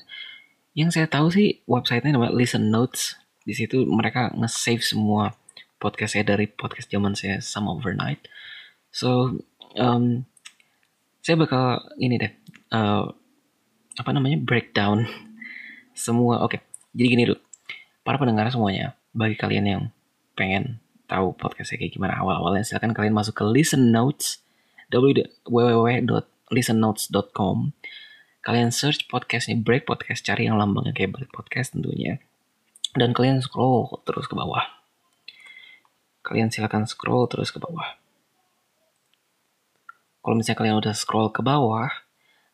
[0.77, 3.17] yang saya tahu sih websitenya namanya Listen Notes.
[3.45, 5.37] Di situ mereka nge-save semua
[5.77, 8.25] podcast saya dari podcast zaman saya sama overnight.
[8.89, 9.41] So
[9.77, 10.25] um,
[11.25, 12.29] saya bakal ini deh
[12.69, 13.09] uh,
[13.97, 15.09] apa namanya breakdown
[15.97, 16.45] semua.
[16.45, 17.41] Oke okay, jadi gini dulu.
[18.05, 19.89] Para pendengar semuanya bagi kalian yang
[20.37, 20.77] pengen
[21.09, 24.45] tahu podcastnya kayak gimana awal-awalnya silahkan kalian masuk ke listen notes
[24.93, 27.57] www.listennotes.com
[28.45, 32.21] kalian search podcastnya break podcast cari yang lambangnya kayak break podcast tentunya.
[32.93, 34.61] Dan kalian scroll terus ke bawah.
[36.21, 38.04] Kalian silahkan scroll terus ke bawah
[40.25, 41.93] kalau misalnya kalian udah scroll ke bawah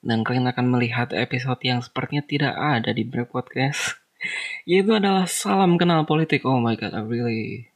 [0.03, 3.95] dan kalian akan melihat episode yang sepertinya tidak ada di break podcast
[4.69, 7.71] yaitu adalah salam kenal politik oh my god I really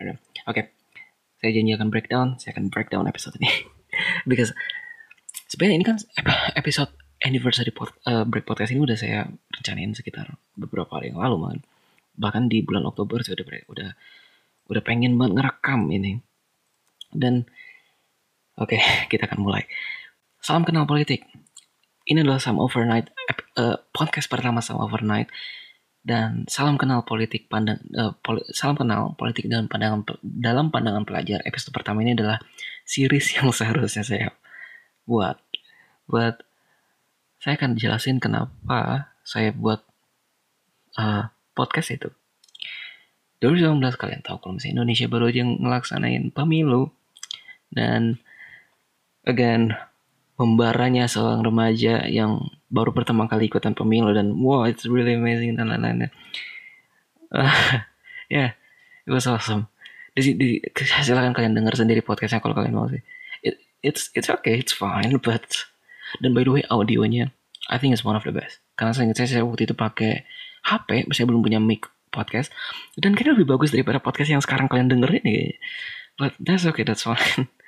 [0.00, 0.16] Oke,
[0.48, 0.64] okay.
[1.36, 3.52] saya janji akan breakdown, saya akan breakdown episode ini.
[4.28, 4.56] Because
[5.52, 5.96] sebenarnya ini kan
[6.56, 6.88] episode
[7.20, 11.58] anniversary pod, uh, break podcast ini udah saya rencanain sekitar beberapa hari yang lalu man.
[12.16, 13.90] Bahkan di bulan Oktober saya udah udah
[14.72, 16.16] udah pengen banget ngerekam ini.
[17.12, 17.44] Dan
[18.58, 18.78] oke,
[19.10, 19.68] kita akan mulai.
[20.40, 21.26] Salam kenal politik.
[22.08, 23.12] Ini adalah Sam Overnight
[23.60, 25.30] uh, podcast pertama Sam Overnight.
[26.00, 31.44] Dan salam kenal politik pandang uh, poli, salam kenal politik dalam pandangan dalam pandangan pelajar.
[31.44, 32.40] Episode pertama ini adalah
[32.88, 34.32] series yang seharusnya saya
[35.04, 35.36] buat.
[36.08, 36.40] Buat
[37.36, 39.84] saya akan jelasin kenapa saya buat
[40.96, 42.08] uh, podcast itu.
[43.40, 46.92] 2019 kalian tahu kalau misalnya Indonesia baru aja ngelaksanain pemilu.
[47.70, 48.18] Dan
[49.24, 49.76] again
[50.40, 55.68] pembaranya seorang remaja yang baru pertama kali ikutan pemilu dan wow it's really amazing dan
[55.68, 56.10] lain-lainnya.
[57.30, 57.86] Uh,
[58.26, 58.58] yeah,
[59.06, 59.70] it was awesome.
[60.18, 62.98] Di, di, silakan kalian dengar sendiri podcastnya kalau kalian mau sih.
[63.46, 65.46] It, it's it's okay, it's fine, but
[66.18, 67.30] dan by the way audionya
[67.70, 68.58] I think it's one of the best.
[68.74, 70.26] Karena saya ingat saya, saya waktu itu pakai
[70.66, 72.50] HP, saya belum punya mic podcast
[72.98, 75.54] dan kayaknya lebih bagus daripada podcast yang sekarang kalian dengerin nih.
[76.18, 77.46] But that's okay, that's fine.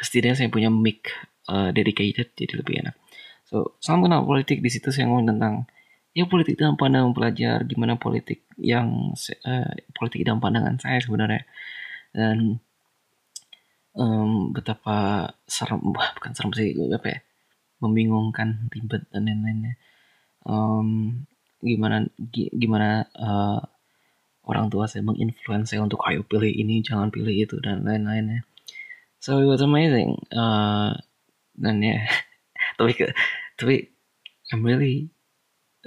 [0.00, 1.10] Setidaknya saya punya mic
[1.50, 2.94] uh, dedicated jadi lebih enak.
[3.44, 5.68] So, sama kenal politik di situ saya ngomong tentang
[6.14, 11.42] ya politik dalam pandangan pelajar, gimana politik yang uh, politik dalam pandangan saya sebenarnya.
[12.14, 12.62] Dan
[13.94, 17.18] um, betapa serem wah bukan serem sih apa ya
[17.82, 19.74] membingungkan ribet dan lain-lainnya
[20.46, 21.22] um,
[21.62, 23.60] gimana gimana uh,
[24.44, 28.44] orang tua saya menginfluence saya untuk ayo pilih ini jangan pilih itu dan lain-lainnya
[29.24, 30.20] so it was amazing.
[30.28, 30.92] Uh,
[31.56, 32.04] dan ya
[32.78, 32.92] tapi
[33.56, 33.88] tapi
[34.52, 35.08] I'm really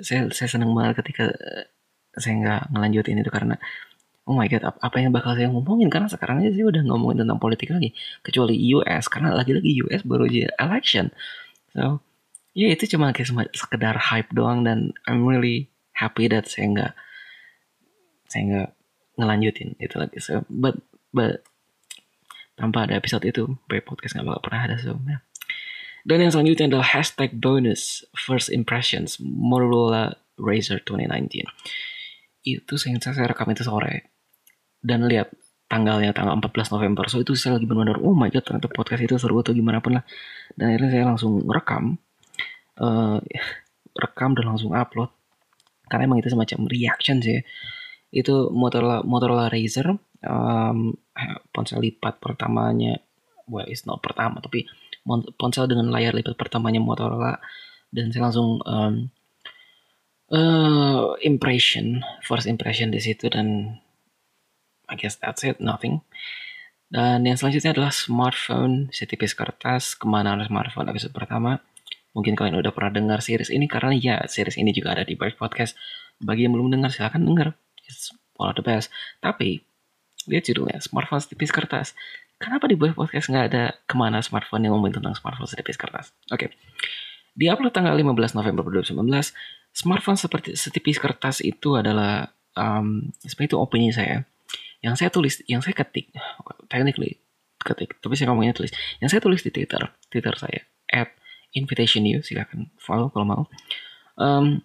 [0.01, 1.29] saya saya senang banget ketika
[2.17, 3.61] saya nggak ngelanjutin itu karena
[4.25, 5.93] oh my god apa yang bakal saya ngomongin?
[5.93, 7.93] Karena sekarang aja sih udah ngomongin tentang politik lagi
[8.25, 11.13] kecuali US karena lagi-lagi US baru aja election.
[11.77, 12.01] So
[12.57, 16.93] ya itu cuma kayak sekedar hype doang dan I'm really happy that saya nggak
[18.33, 18.69] saya nggak
[19.21, 20.17] ngelanjutin itu lagi.
[20.17, 20.81] So but
[21.13, 21.45] but
[22.57, 25.21] tanpa ada episode itu break podcast nggak bakal pernah ada yeah.
[26.03, 31.45] dan yang selanjutnya adalah hashtag bonus first impressions Motorola Razer 2019
[32.47, 34.15] itu saya saya rekam itu sore.
[34.79, 35.33] Dan lihat
[35.67, 37.03] tanggalnya tanggal 14 November.
[37.11, 39.99] So itu saya lagi benar-benar oh my god ternyata podcast itu seru atau gimana pun
[39.99, 40.03] lah.
[40.55, 41.99] Dan akhirnya saya langsung rekam
[42.79, 43.19] uh,
[43.97, 45.11] rekam dan langsung upload.
[45.91, 47.43] Karena emang itu semacam reaction sih.
[48.11, 49.91] Itu Motorola Motorola Razer
[50.23, 50.95] um,
[51.51, 53.01] ponsel lipat pertamanya
[53.49, 54.67] well it's not pertama tapi
[55.39, 57.39] ponsel dengan layar lipat pertamanya Motorola
[57.89, 59.09] dan saya langsung um,
[60.31, 63.79] uh, impression first impression di situ dan
[64.87, 66.03] I guess that's it nothing
[66.87, 71.59] dan yang selanjutnya adalah smartphone setipis kertas ke mana smartphone episode pertama
[72.17, 75.37] Mungkin kalian udah pernah dengar series ini karena ya series ini juga ada di Bright
[75.37, 75.77] Podcast.
[76.17, 77.53] Bagi yang belum dengar silahkan dengar.
[77.85, 78.09] It's
[78.41, 78.89] one of the best.
[79.21, 79.61] Tapi
[80.27, 81.97] lihat judulnya smartphone setipis kertas.
[82.37, 86.13] Kenapa di Bright Podcast nggak ada ke mana smartphone yang ngomongin tentang smartphone setipis kertas?
[86.29, 86.47] Oke.
[86.47, 86.49] Okay.
[87.37, 88.97] Di upload tanggal 15 November 2019,
[89.73, 94.25] smartphone seperti setipis kertas itu adalah um, seperti itu opini saya.
[94.81, 96.13] Yang saya tulis, yang saya ketik,
[96.69, 97.17] technically
[97.61, 98.73] ketik, tapi saya ngomongnya tulis.
[99.01, 101.13] Yang saya tulis di Twitter, Twitter saya, at
[101.55, 103.43] invitation you silahkan follow kalau mau
[104.19, 104.59] um,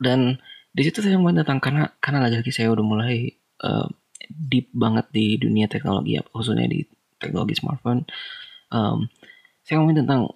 [0.00, 0.40] dan
[0.70, 3.34] di situ saya ngomongin tentang karena karena lagi-lagi saya udah mulai
[3.66, 3.90] uh,
[4.30, 6.86] deep banget di dunia teknologi ya khususnya di
[7.18, 8.06] teknologi smartphone.
[8.70, 9.10] Um,
[9.66, 10.30] saya ngomongin tentang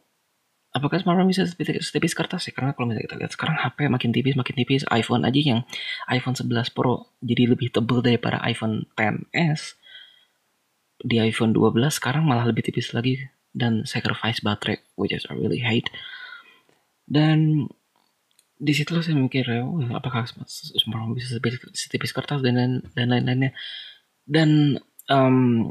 [0.75, 1.47] apakah smartphone bisa
[1.81, 2.53] setipis kertas sih?
[2.53, 5.61] Karena kalau misalnya kita lihat sekarang HP makin tipis makin tipis iPhone aja yang
[6.11, 9.79] iPhone 11 Pro jadi lebih tebal daripada iPhone 10s
[11.05, 13.23] di iPhone 12 sekarang malah lebih tipis lagi
[13.55, 15.89] dan sacrifice baterai which is I really hate.
[17.07, 17.71] Dan
[18.65, 21.37] di situ saya mikir oh, apakah smartphone bisa
[21.77, 23.53] setipis kertas dan dan lain-lainnya?
[24.25, 24.81] Dan
[25.13, 25.69] um,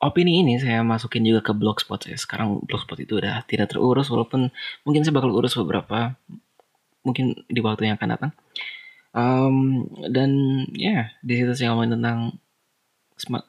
[0.00, 2.16] opini ini saya masukin juga ke blogspot saya.
[2.16, 4.48] Sekarang blogspot itu udah tidak terurus walaupun
[4.88, 6.16] mungkin saya bakal urus beberapa
[7.04, 8.32] mungkin di waktu yang akan datang.
[9.16, 10.30] Um, dan
[10.72, 12.18] ya yeah, di situ saya ngomongin tentang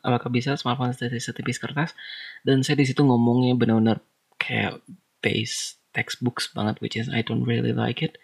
[0.04, 1.96] apakah bisa smartphone setipis kertas.
[2.44, 4.04] Dan saya di situ ngomongnya benar-benar
[4.36, 4.84] kayak
[5.24, 8.20] base textbooks banget which is I don't really like it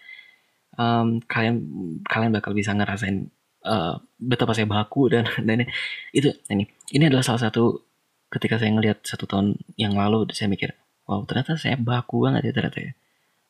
[0.77, 1.63] um, kalian
[2.07, 3.29] kalian bakal bisa ngerasain
[3.65, 5.67] uh, betapa saya baku dan dan
[6.13, 6.69] itu ini.
[6.93, 7.83] Ini adalah salah satu
[8.29, 10.73] ketika saya ngelihat satu tahun yang lalu saya mikir
[11.05, 12.91] wow ternyata saya baku banget ya ternyata ya.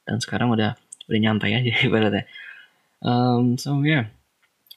[0.03, 0.75] Dan sekarang udah
[1.07, 2.27] udah nyantai aja ibaratnya.
[3.03, 4.11] Um, so yeah.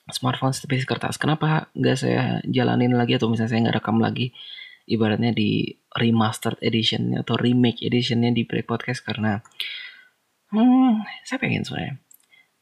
[0.07, 1.19] Smartphone setipis kertas.
[1.19, 4.31] Kenapa nggak saya jalanin lagi atau misalnya saya nggak rekam lagi
[4.87, 9.03] ibaratnya di remastered edition atau remake editionnya di Break Podcast?
[9.03, 9.43] Karena
[10.55, 12.06] hmm, saya pengen sebenarnya.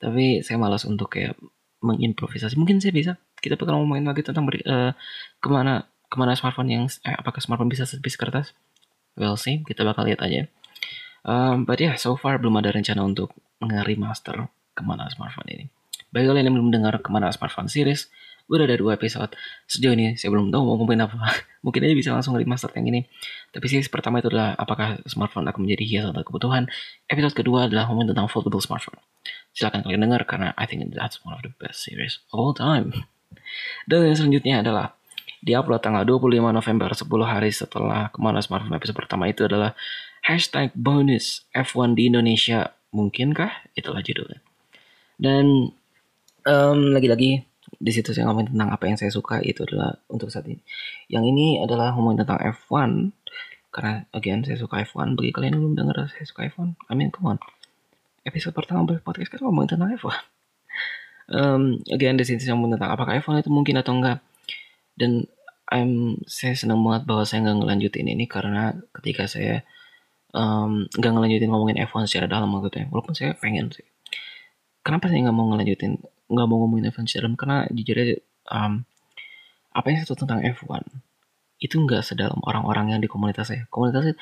[0.04, 1.40] Tapi saya malas untuk kayak
[1.80, 2.60] mengimprovisasi.
[2.60, 3.12] Mungkin saya bisa.
[3.40, 4.92] Kita bakal ngomongin lagi tentang uh,
[5.40, 8.52] ke mana ke mana smartphone yang eh, apakah smartphone bisa setipis kertas?
[9.16, 10.44] Well sih, kita bakal lihat aja.
[11.24, 13.32] Um, but yeah, so far belum ada rencana untuk
[13.64, 14.44] nge-remaster
[14.76, 15.64] ke mana smartphone ini.
[16.12, 18.12] Bagi kalian yang belum dengar ke mana smartphone series,
[18.46, 19.32] udah ada dua episode.
[19.64, 21.16] Sejauh ini saya belum tahu mau ngomongin apa.
[21.64, 23.00] Mungkin aja bisa langsung remaster yang ini.
[23.50, 26.68] Tapi series pertama itu adalah apakah smartphone akan menjadi hias atau kebutuhan.
[27.08, 29.00] Episode kedua adalah ngomongin tentang foldable smartphone.
[29.54, 33.06] Silahkan kalian dengar karena I think that's one of the best series of all time.
[33.86, 34.98] Dan yang selanjutnya adalah
[35.44, 39.76] diupload tanggal 25 November 10 hari setelah ke mana smartphone episode pertama itu adalah
[40.26, 42.74] hashtag bonus F1 di Indonesia.
[42.94, 43.74] Mungkinkah?
[43.78, 44.42] Itulah judulnya.
[45.14, 45.70] Dan
[46.48, 47.46] um, lagi-lagi
[47.78, 50.62] di situ saya ngomongin tentang apa yang saya suka itu adalah untuk saat ini.
[51.06, 53.12] Yang ini adalah ngomongin tentang F1
[53.74, 57.10] karena again saya suka F1 bagi kalian yang belum dengar saya suka F1 I mean
[57.10, 57.38] come on
[58.24, 60.34] episode pertama podcast kan ngomongin tentang F1
[61.30, 64.18] um, again di sini saya ngomongin tentang apakah F1 itu mungkin atau enggak.
[64.94, 65.24] Dan
[65.72, 69.64] I'm saya senang banget bahwa saya nggak ngelanjutin ini karena ketika saya
[70.36, 72.88] um, nggak ngelanjutin ngomongin F1 secara dalam maksudnya.
[72.92, 73.86] Walaupun saya pengen sih.
[74.84, 75.96] Kenapa saya nggak mau ngelanjutin
[76.28, 77.34] nggak mau ngomongin F1 dalam?
[77.38, 78.16] Karena jujur aja
[78.52, 78.84] um,
[79.74, 80.84] apa yang saya tahu tentang F1
[81.62, 83.64] itu nggak sedalam orang-orang yang di komunitas saya.
[83.72, 84.14] Komunitas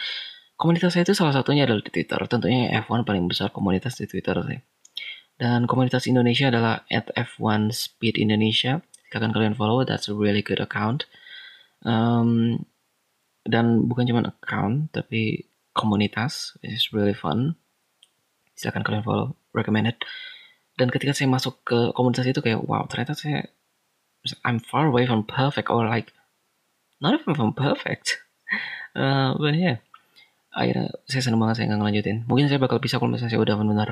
[0.62, 2.22] komunitas saya itu salah satunya adalah di Twitter.
[2.30, 4.62] Tentunya F1 paling besar komunitas di Twitter saya.
[5.34, 8.78] Dan komunitas Indonesia adalah at F1 Speed Indonesia.
[9.10, 11.10] Silahkan kalian follow, that's a really good account.
[11.82, 12.62] Um,
[13.42, 17.58] dan bukan cuma account, tapi komunitas, is really fun.
[18.54, 19.98] Silahkan kalian follow, recommended.
[20.78, 23.50] Dan ketika saya masuk ke komunitas itu kayak, wow, ternyata saya
[24.46, 26.14] I'm far away from perfect or like
[27.02, 28.22] not even from perfect.
[28.94, 29.82] Uh, but yeah,
[30.52, 32.16] akhirnya saya seneng banget saya nggak ngelanjutin.
[32.28, 33.90] Mungkin saya bakal bisa kalau misalnya saya udah benar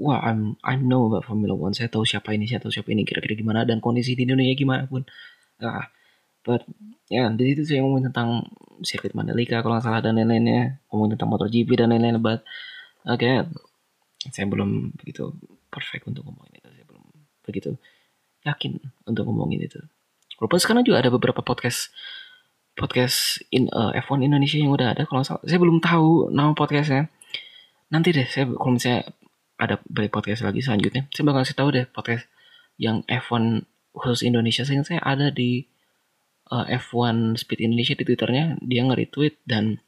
[0.00, 1.76] wah I'm I know about Formula One.
[1.76, 4.88] Saya tahu siapa ini, saya tahu siapa ini kira-kira gimana dan kondisi di Indonesia gimana
[4.88, 5.04] pun.
[5.60, 5.92] Ah,
[6.40, 6.64] but
[7.12, 8.48] ya yeah, di situ saya ngomongin tentang
[8.80, 12.16] sirkuit Mandalika kalau nggak salah dan lain-lainnya, ngomongin tentang MotoGP dan lain-lain.
[12.24, 12.40] But
[13.04, 13.44] okay,
[14.32, 15.36] saya belum begitu
[15.68, 16.68] perfect untuk ngomongin itu.
[16.72, 17.04] Saya belum
[17.44, 17.70] begitu
[18.48, 19.80] yakin untuk ngomongin itu.
[20.40, 21.92] Walaupun sekarang juga ada beberapa podcast
[22.80, 25.20] podcast in uh, eh, F1 Indonesia yang udah ada kalau.
[25.20, 27.12] Saya belum tahu nama podcastnya.
[27.92, 29.12] Nanti deh saya kalau misalnya
[29.60, 32.24] ada beli podcast lagi selanjutnya, saya bakal kasih tahu deh podcast
[32.80, 34.64] yang F1 khusus Indonesia.
[34.64, 35.68] Saya saya ada di
[36.48, 39.78] uh, eh, F1 Speed Indonesia di twitternya dia nge-retweet dan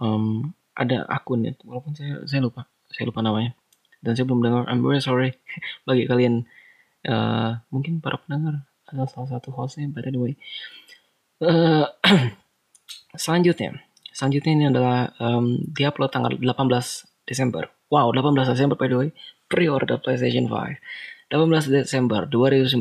[0.00, 3.56] um, ada akunnya walaupun saya saya lupa saya lupa namanya
[4.04, 5.36] dan saya belum dengar I'm very sorry
[5.88, 6.44] bagi kalian
[7.08, 10.34] uh, mungkin para pendengar adalah salah satu hostnya by the way
[11.42, 11.86] uh,
[13.22, 13.82] selanjutnya.
[14.16, 17.68] Selanjutnya ini adalah um, diupload tanggal 18 Desember.
[17.92, 19.10] Wow 18 Desember by the way.
[19.46, 22.80] Pre-order PlayStation 5 18 Desember 2019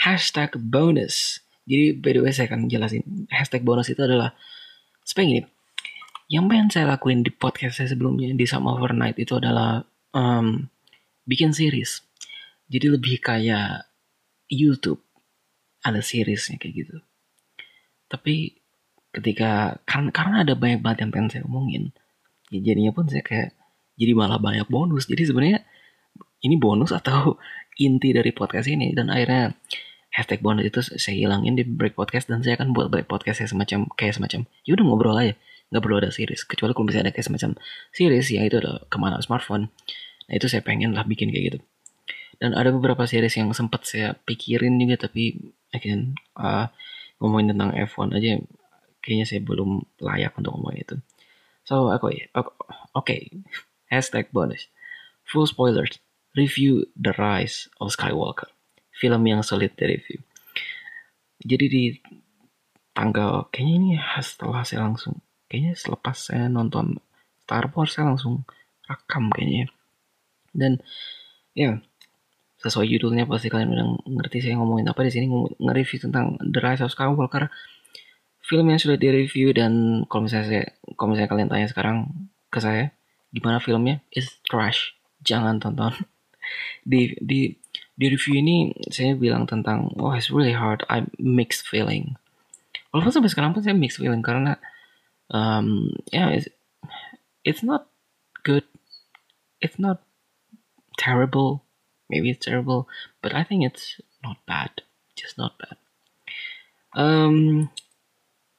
[0.00, 1.44] hashtag bonus.
[1.68, 3.28] Jadi by the way saya akan jelasin.
[3.28, 4.32] Hashtag bonus itu adalah
[5.04, 5.42] seperti ini
[6.32, 9.84] yang pengen saya lakuin di podcast saya sebelumnya di Some Overnight itu adalah
[10.16, 10.72] um,
[11.28, 12.00] bikin series.
[12.72, 13.84] Jadi lebih kayak
[14.48, 15.04] YouTube.
[15.84, 16.96] Ada seriesnya kayak gitu.
[18.14, 18.54] Tapi
[19.10, 21.90] ketika karena karena ada banyak banget yang pengen saya omongin,
[22.54, 23.58] ya jadinya pun saya kayak
[23.98, 25.10] jadi malah banyak bonus.
[25.10, 25.66] Jadi sebenarnya
[26.46, 27.42] ini bonus atau
[27.86, 28.94] inti dari podcast ini.
[28.94, 29.58] Dan akhirnya
[30.14, 33.50] hashtag bonus itu saya hilangin di break podcast dan saya akan buat break podcast saya
[33.50, 35.34] semacam kayak semacam ya udah ngobrol aja.
[35.74, 36.46] Nggak perlu ada series.
[36.46, 37.50] Kecuali kalau misalnya ada kayak semacam
[37.90, 39.74] series ya itu ada ke mana smartphone.
[40.30, 41.58] Nah itu saya pengen lah bikin kayak gitu.
[42.38, 46.70] Dan ada beberapa series yang sempat saya pikirin juga tapi again uh,
[47.24, 48.36] ngomongin tentang F1 aja
[49.00, 50.96] kayaknya saya belum layak untuk ngomongin itu.
[51.64, 52.52] So okay, oke
[52.92, 53.32] okay.
[53.88, 54.68] hashtag bonus.
[55.24, 55.96] Full spoilers.
[56.36, 58.52] Review The Rise of Skywalker.
[58.92, 60.20] Film yang sulit di review
[61.44, 61.84] jadi di
[62.96, 63.90] tanggal kayaknya ini
[64.24, 65.20] setelah saya langsung
[65.50, 66.96] kayaknya selepas saya nonton
[67.44, 68.48] Star Wars saya langsung
[68.88, 69.68] rekam kayaknya.
[70.56, 70.80] Dan
[71.52, 71.84] ya
[72.64, 75.04] sesuai judulnya pasti kalian udah ngerti saya ngomongin apa.
[75.04, 75.28] Di sini
[75.60, 77.52] nge-review tentang The Rise of Skywalker
[78.44, 80.64] film yang sudah direview dan kalau misalnya saya,
[81.00, 81.96] kalau misalnya kalian tanya sekarang
[82.52, 82.92] ke saya
[83.32, 84.04] gimana filmnya?
[84.12, 84.92] It's trash.
[85.24, 85.96] Jangan tonton.
[86.84, 87.56] Di di
[87.96, 90.84] di review ini saya bilang tentang oh it's really hard.
[90.92, 92.20] I mixed feeling.
[92.92, 94.60] Walaupun sampai sekarang pun saya mixed feeling karena
[95.32, 96.52] um, yeah it's,
[97.48, 97.88] it's not
[98.44, 98.68] good.
[99.64, 100.04] It's not
[101.00, 101.63] terrible
[102.08, 102.86] maybe it's terrible
[103.24, 104.84] but I think it's not bad.
[105.14, 105.76] Just not bad.
[106.94, 107.68] Um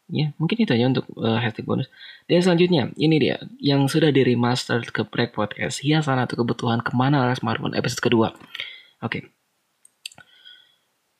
[0.05, 1.89] ya yeah, mungkin itu aja untuk uh, hashtag bonus.
[2.29, 5.81] Dan selanjutnya ini dia yang sudah di remaster ke break podcast.
[5.81, 8.33] Hiasan atau kebutuhan ke mana arah smartphone episode kedua.
[9.01, 9.21] Oke.
[9.21, 9.23] Okay.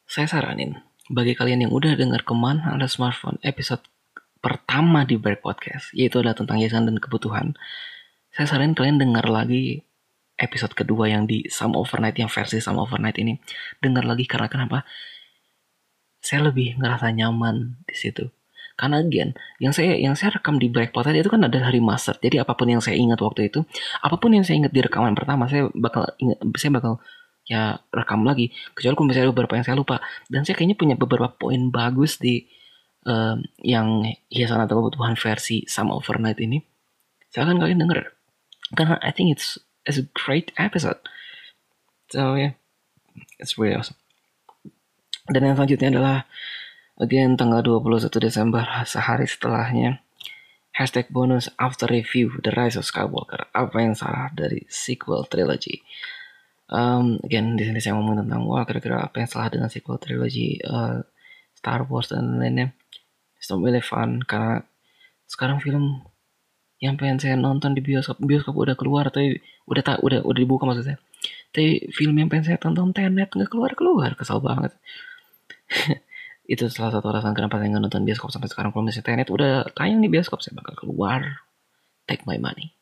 [0.06, 3.82] saya saranin bagi kalian yang udah dengar ke mana arah smartphone episode
[4.42, 7.58] pertama di break podcast yaitu adalah tentang hiasan dan kebutuhan
[8.34, 9.85] saya saranin kalian dengar lagi
[10.36, 13.40] episode kedua yang di Some Overnight yang versi Some Overnight ini.
[13.80, 14.84] Dengar lagi karena kenapa?
[16.20, 18.28] Saya lebih ngerasa nyaman di situ.
[18.76, 19.32] Karena again
[19.64, 22.60] yang saya yang saya rekam di Breakpoint tadi itu kan ada hari master jadi apa
[22.60, 23.64] pun yang saya ingat waktu itu
[24.04, 27.00] apa pun yang saya ingat di rekaman pertama saya bakal ingat saya bakal
[27.46, 28.52] ya rekam lagi.
[28.74, 30.02] Kecuali kalau misalnya beberapa yang saya lupa.
[30.28, 32.50] Dan saya kayaknya punya beberapa poin bagus di
[33.06, 36.60] um, yang hiasan atau kebutuhan versi Some Overnight ini.
[37.30, 38.00] Saya akan kalian denger.
[38.74, 41.00] Karena I think it's it's a great episode.
[42.10, 42.58] So yeah,
[43.40, 43.98] it's really awesome.
[45.26, 46.18] Dan yang selanjutnya adalah
[47.02, 50.06] again tanggal 21 Desember sehari setelahnya
[50.76, 55.84] hashtag bonus after review The Rise of Skywalker apa yang salah dari sequel trilogy
[56.72, 60.60] um, again di sini saya ngomong tentang wah kira-kira apa yang salah dengan sequel trilogy
[60.64, 61.04] uh,
[61.56, 62.76] Star Wars dan lainnya
[63.40, 64.64] it's not really fun karena
[65.28, 66.04] sekarang film
[66.84, 70.68] yang pengen saya nonton di bioskop bioskop udah keluar tapi udah tak udah udah dibuka
[70.68, 71.00] maksud saya.
[71.56, 74.76] Tapi film yang pengen saya tonton Tenet nggak keluar keluar kesal banget.
[76.52, 78.76] Itu salah satu alasan kenapa saya nggak nonton bioskop sampai sekarang.
[78.76, 81.48] Kalau misalnya Tenet udah tayang di bioskop saya bakal keluar.
[82.06, 82.76] Take my money.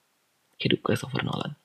[0.59, 1.55] Hidup Christopher Nolan.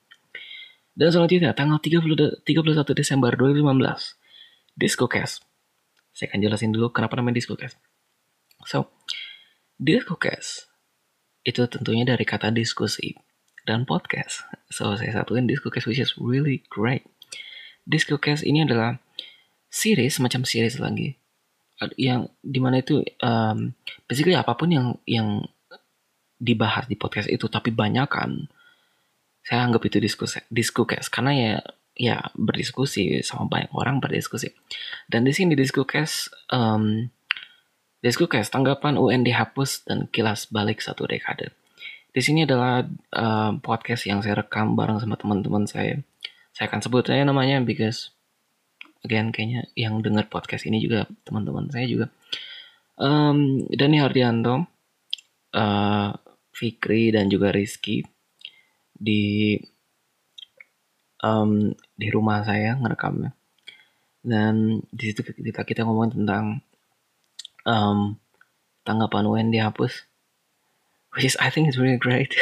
[0.95, 4.15] Dan selanjutnya tanggal 30, 31 Desember 2015
[4.79, 5.43] Disco Cast.
[6.15, 7.75] Saya akan jelasin dulu kenapa namanya Disco Cast.
[8.63, 8.95] So
[9.75, 10.68] Disco Cast
[11.43, 13.15] itu tentunya dari kata diskusi
[13.63, 14.43] dan podcast.
[14.71, 17.07] So saya satuin Cast which is really great.
[18.21, 18.99] Cast ini adalah
[19.71, 21.15] series macam series lagi.
[21.95, 23.71] Yang di mana itu um,
[24.09, 25.47] basically apa pun yang yang
[26.39, 28.47] dibahas di podcast itu tapi banyak kan
[29.43, 31.53] saya anggap itu diskusi diskusi karena ya
[31.99, 34.55] ya berdiskusi sama banyak orang berdiskusi.
[35.11, 37.11] Dan di sini diskusi um,
[37.99, 41.51] diskusi tanggapan UN dihapus dan kilas balik satu dekade.
[42.09, 42.81] Di sini adalah
[43.13, 46.01] uh, podcast yang saya rekam bareng sama teman-teman saya.
[46.55, 48.11] Saya akan sebut saya namanya because
[49.05, 52.09] again kayaknya yang dengar podcast ini juga teman-teman saya juga.
[52.99, 54.67] Um, Dani Hardianto
[55.55, 56.11] uh,
[56.51, 58.03] Fikri dan juga Rizky
[58.91, 59.55] di
[61.23, 63.31] um, di rumah saya ngerekamnya.
[64.19, 66.59] Dan di situ kita kita ngomong tentang
[67.69, 68.17] um,
[68.81, 70.09] tanggapan UN dihapus.
[71.13, 72.33] Which is I think it's really great.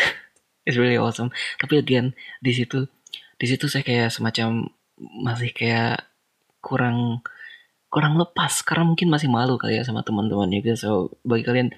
[0.68, 1.32] It's really awesome.
[1.64, 2.12] Tapi again
[2.44, 2.92] di situ
[3.40, 4.68] di situ saya kayak semacam
[5.00, 6.04] masih kayak
[6.60, 7.24] kurang
[7.88, 8.68] kurang lepas.
[8.68, 10.76] Karena mungkin masih malu kali ya sama teman-teman juga.
[10.76, 11.72] So bagi kalian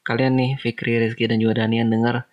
[0.00, 2.24] kalian nih Fikri Rizky dan juga Danian dengar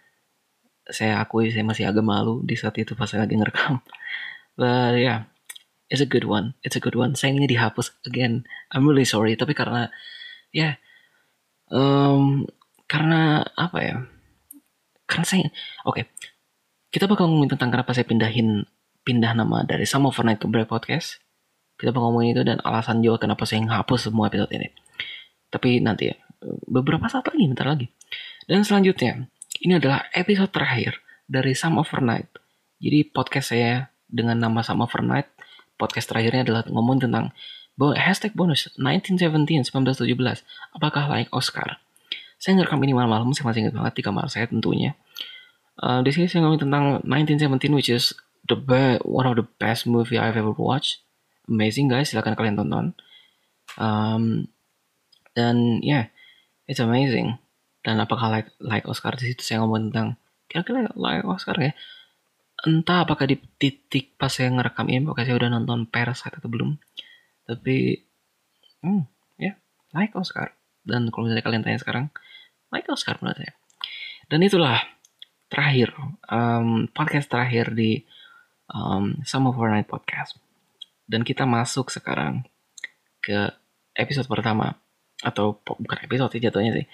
[0.88, 3.84] saya akui saya masih agak malu di saat itu pas saya lagi ngerekam.
[4.60, 5.28] But yeah
[5.92, 6.56] it's a good one.
[6.66, 7.14] It's a good one.
[7.14, 8.50] Sayangnya dihapus again.
[8.74, 9.38] I'm really sorry.
[9.38, 9.94] Tapi karena
[10.54, 10.78] ya
[11.74, 12.46] um,
[12.86, 13.96] karena apa ya
[15.10, 15.50] karena saya
[15.84, 16.06] oke okay,
[16.94, 18.64] kita bakal ngomongin tentang kenapa saya pindahin
[19.04, 21.24] pindah nama dari Some Overnight ke Break Podcast
[21.78, 24.70] kita bakal ngomongin itu dan alasan juga kenapa saya menghapus semua episode ini.
[25.50, 26.18] Tapi nanti ya,
[26.70, 27.92] beberapa saat lagi, bentar lagi.
[28.46, 29.28] Dan selanjutnya,
[29.60, 32.30] ini adalah episode terakhir dari Some Overnight.
[32.80, 35.28] Jadi podcast saya dengan nama Some Overnight,
[35.76, 37.34] podcast terakhirnya adalah ngomong tentang
[37.80, 40.46] hashtag bonus 1917 1917
[40.78, 41.82] apakah like Oscar?
[42.38, 44.94] Saya ngerekam ini malam-malam saya masih ingat banget di kamar saya tentunya.
[45.80, 48.14] Uh, di sini saya ngomong tentang 1917 which is
[48.46, 51.02] the best, one of the best movie I've ever watched.
[51.50, 52.94] Amazing guys silahkan kalian tonton.
[53.80, 54.52] Um,
[55.34, 56.14] dan yeah,
[56.70, 57.42] it's amazing.
[57.82, 59.18] Dan apakah like like Oscar?
[59.18, 61.74] Di situ saya ngomong tentang kira-kira like Oscar ya?
[62.64, 66.80] Entah apakah di titik pas saya ngerekam ini apakah saya udah nonton Parasite atau belum
[67.44, 68.08] tapi
[68.84, 69.04] hmm
[69.40, 69.56] ya
[69.96, 72.06] like Oscar dan kalau misalnya kalian tanya sekarang
[72.72, 73.54] like Oscar menurut saya
[74.32, 74.80] dan itulah
[75.52, 75.94] terakhir
[76.32, 78.04] um, podcast terakhir di
[78.74, 80.40] um, Some of Night Podcast
[81.08, 82.48] dan kita masuk sekarang
[83.24, 83.52] ke
[83.96, 84.76] episode pertama
[85.24, 86.88] atau bukan episode sih jatuhnya sih.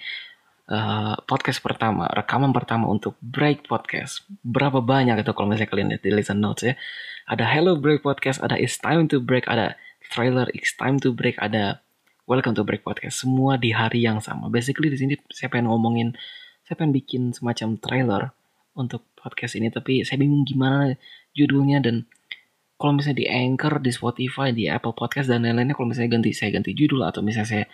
[0.70, 4.22] Uh, podcast pertama, rekaman pertama untuk Break Podcast.
[4.46, 6.78] Berapa banyak itu kalau misalnya kalian lihat di listen notes ya.
[7.26, 9.74] Ada Hello Break Podcast, ada It's Time to Break, ada
[10.10, 11.78] trailer It's Time to Break, ada
[12.26, 13.22] Welcome to Break Podcast.
[13.22, 14.50] Semua di hari yang sama.
[14.50, 16.18] Basically di sini saya pengen ngomongin,
[16.66, 18.22] saya pengen bikin semacam trailer
[18.74, 20.98] untuk podcast ini, tapi saya bingung gimana
[21.34, 22.10] judulnya dan
[22.74, 26.50] kalau misalnya di Anchor, di Spotify, di Apple Podcast dan lain-lainnya kalau misalnya ganti saya
[26.50, 27.64] ganti judul atau misalnya saya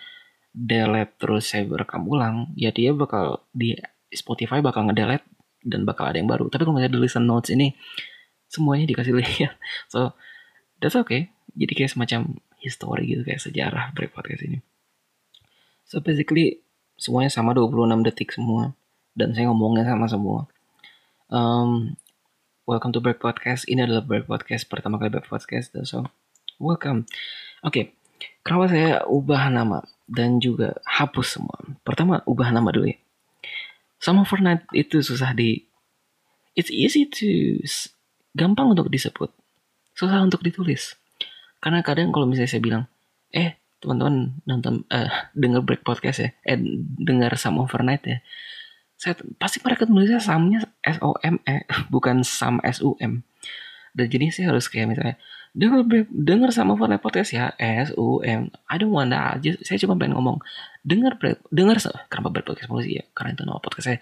[0.50, 3.76] delete terus saya rekam ulang, ya dia bakal di
[4.12, 5.24] Spotify bakal ngedelete
[5.64, 6.52] dan bakal ada yang baru.
[6.52, 7.72] Tapi kalau misalnya di listen notes ini
[8.50, 9.54] semuanya dikasih lihat.
[9.88, 10.16] So
[10.82, 11.35] that's okay.
[11.56, 14.60] Jadi kayak semacam history gitu kayak sejarah break podcast ini.
[15.88, 16.60] So basically
[17.00, 18.76] semuanya sama 26 detik semua
[19.16, 20.44] dan saya ngomongnya sama semua.
[21.32, 21.96] Um,
[22.68, 23.64] welcome to Break Podcast.
[23.64, 25.72] Ini adalah Break Podcast pertama kali Break Podcast.
[25.88, 26.04] So,
[26.60, 27.08] welcome.
[27.64, 27.84] Oke, okay.
[28.44, 31.56] kenapa saya ubah nama dan juga hapus semua?
[31.82, 32.98] Pertama, ubah nama dulu ya.
[33.96, 35.64] Sama Fortnite itu susah di...
[36.52, 37.64] It's easy to...
[38.36, 39.32] Gampang untuk disebut.
[39.96, 40.92] Susah untuk ditulis.
[41.66, 42.82] Karena kadang kalau misalnya saya bilang,
[43.34, 45.10] eh teman-teman nonton, uh,
[45.42, 46.58] denger Break Podcast ya, eh
[47.02, 48.22] dengar Some Overnight ya
[48.96, 53.20] saya pasti mereka tulisnya samnya S O M E bukan sam S U M.
[53.96, 55.16] Dan jadi saya harus kayak misalnya
[55.56, 58.48] denger denger sama Fortnite podcast ya S U M.
[58.68, 60.40] I don't want that saya cuma pengen ngomong
[60.84, 61.16] denger
[61.52, 61.76] denger
[62.08, 63.98] kenapa podcast polisi ya karena itu nama podcast saya.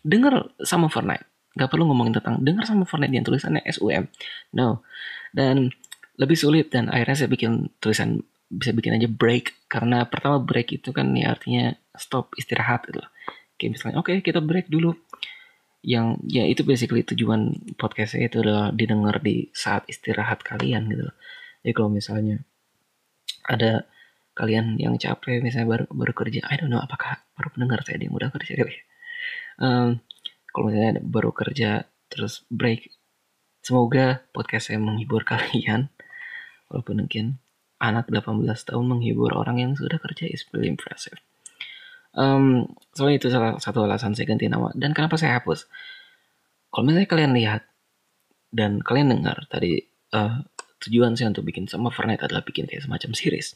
[0.00, 3.62] Denger sama Fortnite nggak perlu ngomongin tentang denger sama Fortnite yang tulisannya
[3.92, 4.08] M.
[4.56, 4.80] No.
[5.28, 5.76] Dan
[6.18, 9.70] lebih sulit dan akhirnya saya bikin tulisan bisa bikin aja break.
[9.70, 13.10] Karena pertama break itu kan ya artinya stop istirahat gitu loh.
[13.58, 14.98] Kayak misalnya oke okay, kita break dulu.
[15.86, 21.06] Yang ya itu basically tujuan podcast saya itu adalah didengar di saat istirahat kalian gitu
[21.62, 22.40] jadi kalau misalnya
[23.44, 23.84] ada
[24.32, 28.14] kalian yang capek misalnya baru baru kerja I don't know apakah baru pendengar saya yang
[28.14, 28.76] udah kerja kali
[29.58, 29.98] um,
[30.54, 32.94] kalau misalnya baru kerja terus break
[33.60, 35.90] semoga podcast saya menghibur kalian
[36.68, 37.40] walaupun mungkin
[37.78, 41.18] anak 18 tahun menghibur orang yang sudah kerja is really impressive.
[42.16, 44.74] Um, soalnya itu salah satu alasan saya ganti nama.
[44.74, 45.70] Dan kenapa saya hapus?
[46.68, 47.62] Kalau misalnya kalian lihat
[48.50, 49.78] dan kalian dengar tadi
[50.12, 50.42] uh,
[50.82, 53.54] tujuan saya untuk bikin sama Fortnite adalah bikin kayak semacam series.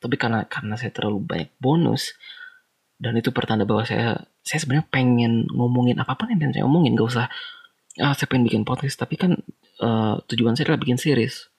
[0.00, 2.16] Tapi karena karena saya terlalu banyak bonus
[3.00, 6.96] dan itu pertanda bahwa saya saya sebenarnya pengen ngomongin apa pun yang pengen saya omongin,
[6.96, 7.26] gak usah
[8.00, 8.96] ah saya pengen bikin podcast.
[8.96, 9.38] Tapi kan
[9.84, 11.49] uh, tujuan saya adalah bikin series.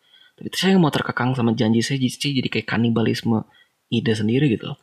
[0.41, 3.45] Tapi saya mau terkekang sama janji saya jadi, jadi kayak kanibalisme
[3.93, 4.77] ide sendiri gitu loh.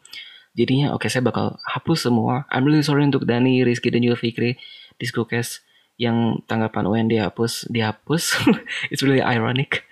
[0.54, 2.46] Jadinya oke okay, saya bakal hapus semua.
[2.50, 4.58] I'm really sorry untuk Dani, Rizky dan juga Fikri.
[4.98, 5.62] Discocast
[5.98, 8.38] yang tanggapan UN dihapus dihapus.
[8.92, 9.86] It's really ironic.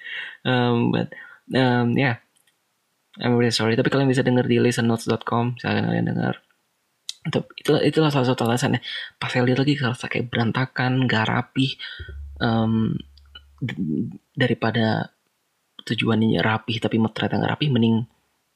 [0.46, 1.10] Um, but
[1.54, 2.22] um, yeah.
[3.16, 3.78] I'm really sorry.
[3.78, 6.36] Tapi kalian bisa denger di listennotes.com silahkan kalian dengar
[7.26, 7.42] itu
[7.82, 8.78] itulah salah satu alasannya.
[9.18, 11.74] Pas saya lihat lagi kalau kayak berantakan gak rapi
[12.38, 12.94] um,
[14.36, 15.15] daripada
[15.86, 18.04] tujuannya rapi tapi ternyata gak rapi mending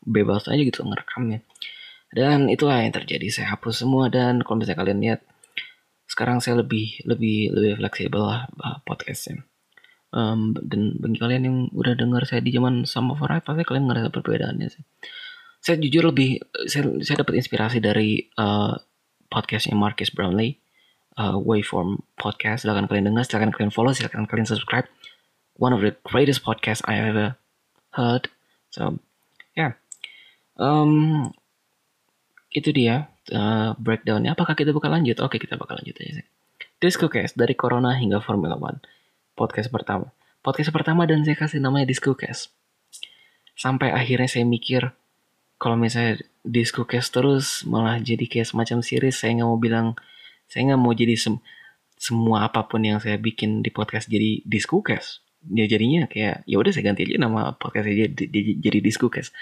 [0.02, 1.46] bebas aja gitu ngerekamnya.
[2.10, 5.20] Dan itulah yang terjadi saya hapus semua dan kalau misalnya kalian lihat
[6.10, 9.46] sekarang saya lebih lebih lebih fleksibel lah uh, podcastnya.
[10.10, 14.10] Um, dan bagi kalian yang udah dengar saya di zaman sama Forever pasti kalian ngerasa
[14.10, 14.82] perbedaannya sih.
[15.62, 18.74] Saya jujur lebih saya saya dapat inspirasi dari uh,
[19.30, 20.58] podcastnya Marcus Brownlee
[21.14, 22.66] uh, Waveform podcast.
[22.66, 24.90] Silahkan kalian dengar silahkan kalian follow silahkan kalian subscribe
[25.60, 27.36] one of the greatest podcast I ever
[27.92, 28.32] heard
[28.72, 28.96] so
[29.52, 29.76] yeah
[30.56, 31.28] um,
[32.50, 34.34] itu dia uh, breakdownnya.
[34.34, 35.18] Apakah kita bakal lanjut?
[35.22, 36.26] Oke, kita bakal lanjut aja sih.
[36.80, 38.82] Disco Cast dari Corona hingga Formula One.
[39.36, 40.12] Podcast pertama.
[40.40, 42.52] Podcast pertama dan saya kasih namanya Disco Cast.
[43.56, 44.92] Sampai akhirnya saya mikir
[45.60, 49.16] kalau misalnya Disco Cast terus malah jadi kayak semacam series.
[49.20, 49.86] Saya nggak mau bilang,
[50.48, 51.36] saya nggak mau jadi sem
[52.00, 56.56] semua apa pun yang saya bikin di podcast jadi Disco Cast ya jadinya kayak ya
[56.60, 59.32] udah saya ganti aja nama podcast aja jadi, jadi Discocast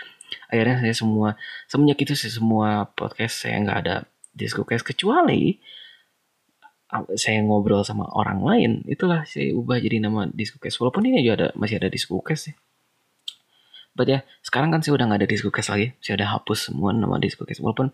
[0.46, 1.28] akhirnya saya semua
[1.66, 3.96] semenjak itu saya semua podcast saya nggak ada
[4.30, 5.58] Discocast kecuali
[7.20, 11.48] saya ngobrol sama orang lain itulah saya ubah jadi nama Discocast walaupun ini juga ada
[11.52, 12.56] masih ada Discocast sih.
[13.92, 15.92] But ya sekarang kan saya udah nggak ada Discocast lagi.
[16.00, 17.92] Saya udah hapus semua nama Discocast walaupun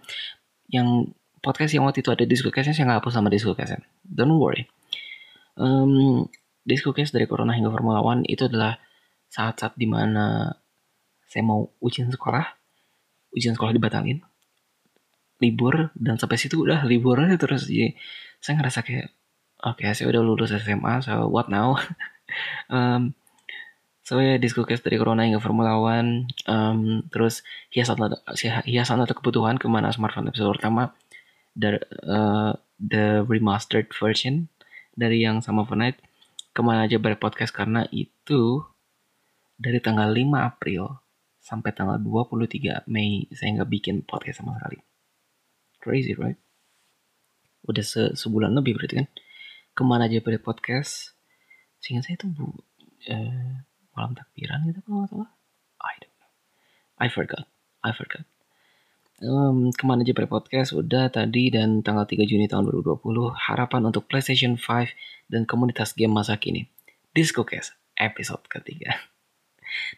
[0.70, 1.10] yang
[1.42, 4.70] podcast yang waktu itu ada Discocastnya saya nggak hapus sama Discocast don't worry.
[5.58, 6.30] Um,
[6.64, 8.80] Disco Case dari Corona hingga Formula One itu adalah
[9.28, 10.56] saat-saat di mana
[11.28, 12.44] saya mau ujian sekolah,
[13.36, 14.24] ujian sekolah dibatalin,
[15.44, 17.68] libur dan sampai situ udah libur aja terus.
[17.68, 17.92] Jadi
[18.40, 19.12] saya ngerasa kayak
[19.64, 21.76] oke okay, saya udah lulus SMA so what now?
[22.72, 23.12] Um,
[24.02, 26.26] so ya yeah, disco case dari corona hingga formula one.
[26.48, 28.00] Um, terus hiasan
[28.64, 30.96] hiasan atau kebutuhan ke mana smartphone episode pertama
[31.54, 34.50] dari uh, the remastered version
[34.98, 36.00] dari yang sama Fortnite
[36.54, 38.62] ke mana aja ber podcast karena itu
[39.58, 41.02] dari tanggal 5 April
[41.42, 44.78] sampai tanggal 23 Mei saya nggak bikin podcast sama sekali.
[45.82, 46.38] Crazy, right?
[47.66, 49.08] Udah se sebulan lebih berarti kan.
[49.74, 51.18] Ke mana aja ber podcast.
[51.82, 52.48] Sehingga saya itu bu,
[53.10, 53.54] uh,
[53.92, 55.30] malam takbiran gitu kalau nggak salah.
[55.84, 56.30] I don't know.
[57.02, 57.44] I forgot.
[57.84, 58.24] I forgot.
[59.22, 63.86] Um, ke mana aja ber podcast udah tadi dan tanggal 3 Juni tahun 2020 harapan
[63.86, 66.66] untuk PlayStation 5 dan komunitas game masa kini.
[67.14, 68.94] Discocast episode ketiga.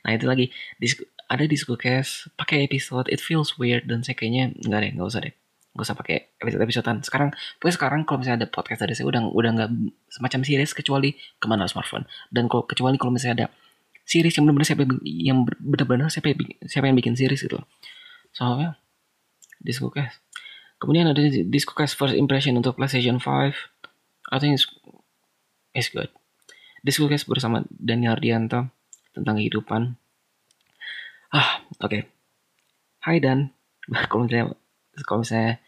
[0.09, 0.49] Nah itu lagi.
[0.81, 5.21] Disco, ada Discocast pakai episode it feels weird dan saya kayaknya nggak deh nggak usah
[5.21, 5.35] deh.
[5.77, 7.29] Nggak usah pakai episode episodean sekarang
[7.61, 9.71] pokoknya sekarang kalau misalnya ada podcast dari saya udah udah nggak
[10.09, 12.09] semacam series kecuali ke mana smartphone.
[12.33, 13.47] Dan kalau kecuali kalau misalnya ada
[14.09, 17.61] series yang benar-benar siapa yang benar-benar siapa yang, siapa yang bikin series gitu.
[18.33, 18.81] Soalnya
[19.63, 20.21] Discocast
[20.81, 23.77] kemudian ada Discocast first impression untuk PlayStation 5
[24.27, 24.67] I think it's
[25.77, 26.09] is good.
[26.81, 28.73] Diskusi bersama Daniel Ardianto
[29.13, 29.93] tentang kehidupan.
[31.37, 31.85] Ah, oke.
[31.85, 32.03] Okay.
[33.05, 33.53] Hai Dan,
[34.11, 34.57] kalau misalnya,
[35.05, 35.61] kalau misalnya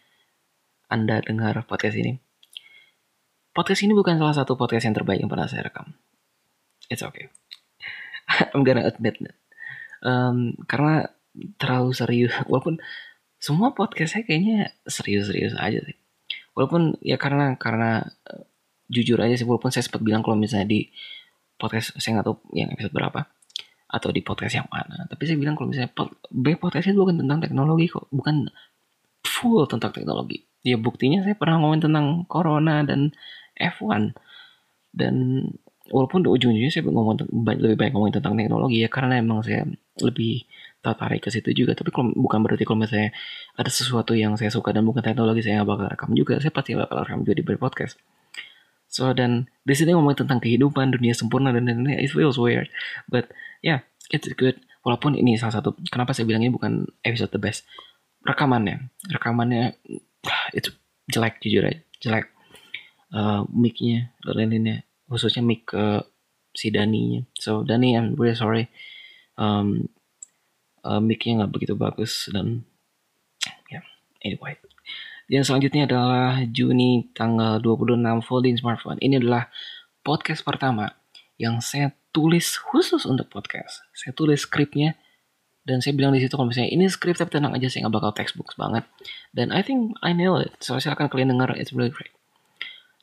[0.89, 2.17] Anda dengar podcast ini,
[3.53, 5.93] podcast ini bukan salah satu podcast yang terbaik yang pernah saya rekam.
[6.89, 7.29] It's okay.
[8.57, 9.37] I'm gonna admit that.
[10.01, 11.13] Um, karena
[11.61, 12.81] terlalu serius, walaupun
[13.39, 15.97] semua podcast saya kayaknya serius-serius aja sih.
[16.53, 18.03] Walaupun ya karena karena
[18.89, 20.89] jujur aja sih walaupun saya sempat bilang kalau misalnya di
[21.55, 23.29] podcast saya nggak tahu yang episode berapa
[23.89, 25.93] atau di podcast yang mana tapi saya bilang kalau misalnya
[26.29, 28.49] B podcast itu bukan tentang teknologi kok bukan
[29.25, 33.13] full tentang teknologi ya buktinya saya pernah ngomongin tentang corona dan
[33.57, 34.13] F1
[34.93, 35.45] dan
[35.89, 37.29] walaupun ujung-ujungnya saya ngomong
[37.61, 39.65] lebih banyak ngomongin tentang teknologi ya karena emang saya
[40.01, 40.45] lebih
[40.79, 41.75] tertarik ke situ juga.
[41.75, 43.11] Tapi kalau bukan berarti kalau misalnya
[43.59, 46.39] ada sesuatu yang saya suka dan bukan teknologi saya nggak bakal rekam juga.
[46.39, 47.99] Saya pasti bakal rekam juga di podcast.
[48.89, 52.71] So dan di sini ngomongin tentang kehidupan dunia sempurna dan lain-lain it feels weird.
[53.11, 53.29] But
[53.61, 54.57] yeah it's good.
[54.81, 57.67] Walaupun ini salah satu kenapa saya bilang ini bukan episode the best.
[58.23, 58.89] Rekamannya.
[59.11, 59.77] Rekamannya
[60.55, 60.73] itu
[61.11, 61.79] jelek jujur aja.
[61.99, 62.31] Jelek.
[63.09, 66.05] Uh, mic-nya lain-lainnya khususnya mic ke
[66.53, 67.25] si Dani-nya.
[67.37, 68.69] So Dani I'm really sorry.
[69.37, 69.89] Um,
[70.83, 72.63] uh, mic-nya nggak begitu bagus dan
[73.71, 73.83] ya yeah,
[74.25, 74.55] anyway.
[75.29, 78.97] Yang selanjutnya adalah Juni tanggal 26 folding smartphone.
[78.97, 79.45] Ini adalah
[80.01, 80.89] podcast pertama
[81.37, 83.85] yang saya tulis khusus untuk podcast.
[83.93, 84.97] Saya tulis skripnya
[85.69, 88.11] dan saya bilang di situ kalau misalnya ini skrip tapi tenang aja saya nggak bakal
[88.17, 88.89] textbooks banget.
[89.29, 90.57] Dan I think I nail it.
[90.65, 92.09] So silakan kalian dengar it's really great.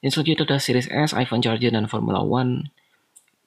[0.03, 2.75] Yang selanjutnya adalah Series S, iPhone Charger, dan Formula One.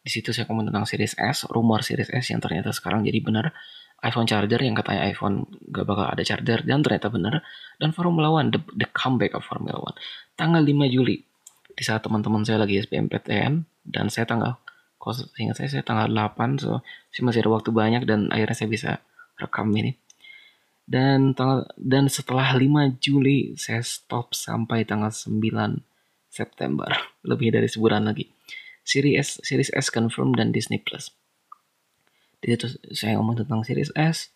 [0.02, 3.52] Di situ saya ngomong tentang Series S, rumor Series S yang ternyata sekarang jadi benar
[4.00, 7.44] iPhone charger yang katanya iPhone gak bakal ada charger dan ternyata benar
[7.80, 9.96] dan Formula One the, the comeback of Formula One.
[10.40, 11.20] Tanggal 5 Juli
[11.76, 14.60] di saat teman-teman saya lagi SBMPTN dan saya tanggal
[15.00, 18.70] kalau ingat saya saya tanggal 8 so saya masih ada waktu banyak dan akhirnya saya
[18.72, 18.92] bisa
[19.40, 19.96] rekam ini.
[20.90, 25.44] Dan tanggal dan setelah 5 Juli saya stop sampai tanggal 9
[26.32, 26.88] September
[27.30, 28.32] lebih dari sebulan lagi.
[28.88, 31.19] Series S, Series S confirm dan Disney Plus
[32.40, 34.32] di situ saya ngomong tentang Series S,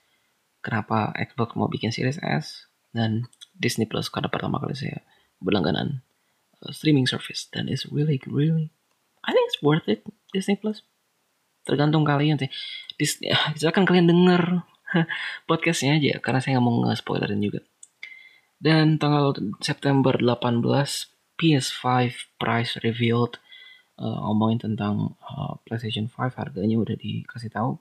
[0.59, 5.01] kenapa Xbox mau bikin Series S, dan Disney Plus karena pertama kali saya
[5.39, 6.03] berlangganan
[6.63, 8.71] uh, streaming service dan it's really really
[9.23, 10.03] I think it's worth it
[10.35, 10.83] Disney Plus.
[11.63, 12.51] Tergantung kalian sih.
[12.99, 14.67] Disney, silakan kalian denger
[15.49, 17.63] podcastnya aja karena saya nggak mau nge-spoilerin juga.
[18.59, 20.63] Dan tanggal September 18
[21.35, 21.87] PS5
[22.39, 23.39] price revealed
[23.99, 27.79] uh, ngomongin tentang uh, PlayStation 5 harganya udah dikasih tahu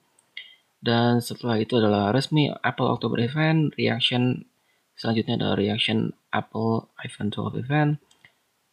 [0.83, 4.51] dan setelah itu adalah resmi Apple October Event, reaction
[4.99, 8.03] selanjutnya adalah reaction Apple iPhone 12 event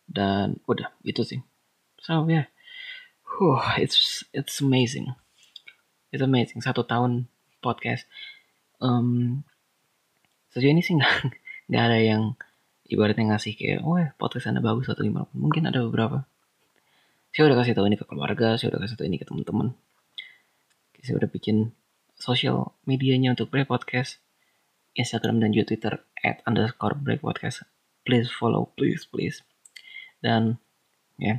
[0.10, 1.40] dan udah itu sih.
[2.02, 2.50] So yeah,
[3.22, 5.14] huh, it's it's amazing,
[6.10, 7.30] it's amazing satu tahun
[7.62, 8.10] podcast.
[8.82, 9.46] Um,
[10.50, 11.14] sejauh ini sih nggak
[11.70, 12.24] nggak ada yang
[12.90, 15.30] ibaratnya ngasih kayak, oh podcast anda bagus atau gimana.
[15.38, 16.26] Mungkin ada beberapa.
[17.30, 19.78] Saya udah kasih tahu ini ke keluarga, saya udah kasih tahu ini ke teman-teman.
[21.06, 21.70] Saya udah bikin
[22.20, 24.20] sosial medianya untuk Break Podcast,
[24.94, 27.64] Instagram dan juga Twitter at underscore Break Podcast.
[28.04, 29.42] Please follow, please, please.
[30.20, 30.60] Dan
[31.16, 31.38] ya, yeah,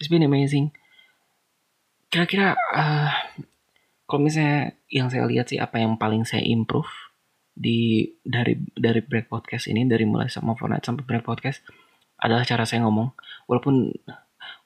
[0.00, 0.72] it's been amazing.
[2.08, 3.12] Kira-kira uh,
[4.08, 6.88] kalau misalnya yang saya lihat sih apa yang paling saya improve
[7.54, 11.62] di dari dari break podcast ini dari mulai sama Fortnite sampai break podcast
[12.18, 13.14] adalah cara saya ngomong
[13.46, 13.94] walaupun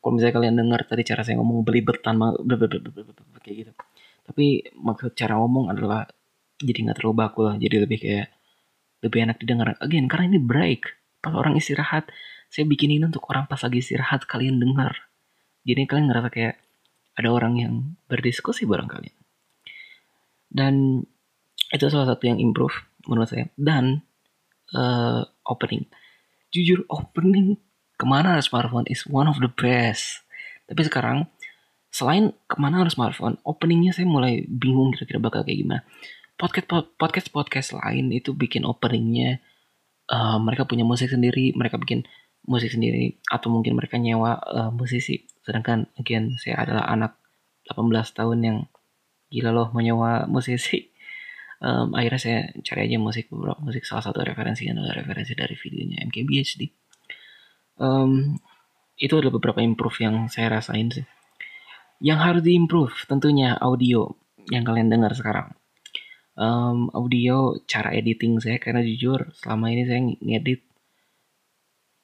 [0.00, 2.16] kalau misalnya kalian dengar tadi cara saya ngomong belibetan
[3.44, 3.72] kayak gitu
[4.28, 6.04] tapi maksud cara ngomong adalah
[6.60, 7.54] jadi nggak terlalu baku lah.
[7.56, 8.28] Jadi lebih kayak
[9.00, 9.72] lebih enak didengar.
[9.80, 10.82] Again karena ini break.
[11.24, 12.12] Pas orang istirahat
[12.52, 15.08] saya bikin ini untuk orang pas lagi istirahat kalian dengar.
[15.64, 16.54] Jadi kalian ngerasa kayak
[17.16, 17.74] ada orang yang
[18.06, 19.16] berdiskusi bareng kalian.
[20.48, 21.04] Dan
[21.68, 22.72] itu salah satu yang improve
[23.08, 23.48] menurut saya.
[23.56, 24.04] Dan
[24.76, 25.88] uh, opening.
[26.52, 27.60] Jujur opening
[27.98, 30.24] ke mana smartphone is one of the best.
[30.68, 31.28] Tapi sekarang
[31.88, 35.82] selain ke mana harus smartphone openingnya saya mulai bingung kira-kira bakal kayak gimana.
[36.38, 39.42] Podcast podcast podcast lain itu bikin openingnya
[40.12, 42.06] uh, mereka punya musik sendiri mereka bikin
[42.46, 45.26] musik sendiri atau mungkin mereka nyewa uh, musisi.
[45.42, 47.18] Sedangkan again saya adalah anak
[47.68, 48.58] 18 tahun yang
[49.28, 50.94] gila loh menyewa musisi.
[51.58, 56.06] Um, akhirnya saya cari aja musik beberapa musik salah satu referensinya adalah referensi dari videonya
[56.06, 56.70] MKBHD
[57.78, 58.36] um,
[58.98, 61.06] itu adalah beberapa improve yang saya rasain sih
[61.98, 64.14] yang harus diimprove tentunya audio
[64.48, 65.54] yang kalian dengar sekarang.
[66.38, 70.62] Um, audio cara editing saya karena jujur selama ini saya ngedit.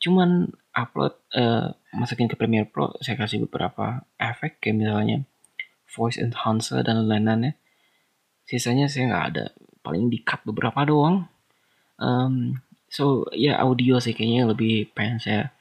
[0.03, 5.23] Cuman upload uh, masukin ke Premiere Pro saya kasih beberapa efek kayak misalnya
[5.87, 7.55] voice enhancer dan lain-lainnya.
[8.43, 9.45] Sisanya saya nggak ada
[9.87, 11.31] paling di cut beberapa doang.
[11.95, 12.59] Um,
[12.91, 15.55] so ya audio sih kayaknya lebih pengen saya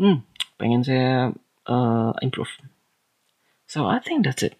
[0.00, 0.24] hmm
[0.56, 1.32] pengen saya
[1.68, 2.52] uh, improve
[3.76, 4.56] So I think that's it.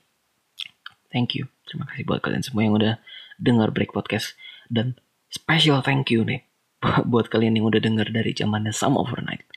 [1.09, 1.49] Thank you.
[1.65, 3.01] Terima kasih buat kalian semua yang udah
[3.41, 4.37] dengar Break Podcast.
[4.69, 5.01] Dan
[5.33, 6.45] special thank you nih
[7.09, 9.49] buat kalian yang udah dengar dari zamannya Some Overnight.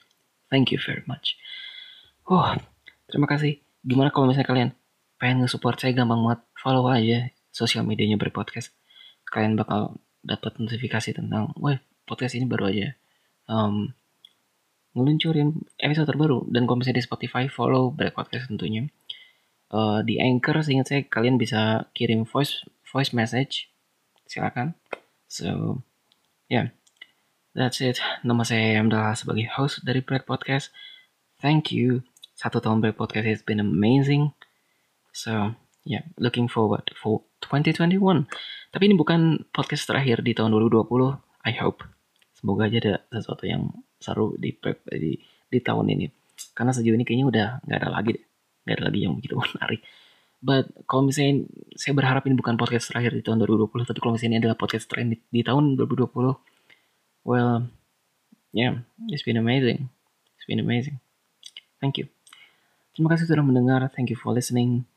[0.48, 1.36] Thank you very much.
[2.24, 2.56] Oh,
[3.12, 3.60] terima kasih.
[3.84, 4.70] Gimana kalau misalnya kalian
[5.20, 6.42] pengen nge-support saya gampang banget.
[6.56, 8.72] Follow aja sosial medianya Break Podcast.
[9.28, 11.76] Kalian bakal dapat notifikasi tentang, wah
[12.08, 12.96] podcast ini baru aja
[13.52, 13.92] um,
[14.96, 16.48] ngeluncurin episode terbaru.
[16.48, 18.88] Dan kalau misalnya di Spotify, follow Break Podcast tentunya
[19.74, 23.70] uh, di Anchor seingat saya kalian bisa kirim voice voice message.
[24.30, 24.78] Silakan.
[25.30, 25.82] So
[26.50, 26.74] yeah.
[27.58, 27.98] That's it.
[28.22, 30.70] Nama saya adalah sebagai host dari Bread Podcast.
[31.42, 32.06] Thank you.
[32.38, 34.38] Satu tahun Bread Podcast has been amazing.
[35.14, 36.06] So yeah.
[36.22, 38.30] Looking forward for 2021
[38.70, 40.94] tapi ini bukan podcast terakhir di tahun 2020
[41.50, 41.82] I hope.
[42.38, 44.54] Semoga aja ada sesuatu yang seru di
[44.94, 45.18] di,
[45.50, 46.06] di tahun ini.
[46.54, 48.29] Karena sejauh ini kayaknya udah nggak ada lagi deh
[48.78, 49.82] ada lagi yang begitu menarik.
[50.40, 54.32] But kalau misalnya saya berharap ini bukan podcast terakhir di tahun 2020 tapi kalau misalnya
[54.36, 56.16] ini adalah podcast terakhir di, di tahun 2020
[57.28, 57.68] well
[58.56, 58.80] yeah
[59.12, 59.92] it's been amazing.
[60.40, 61.04] It's been amazing.
[61.84, 62.08] Thank you.
[62.96, 63.84] Terima kasih sudah mendengar.
[63.92, 64.88] Thank you for listening.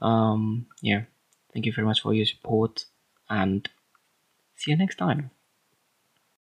[0.00, 1.04] Um yeah.
[1.52, 2.88] Thank you very much for your support.
[3.28, 3.68] And
[4.56, 5.35] see you next time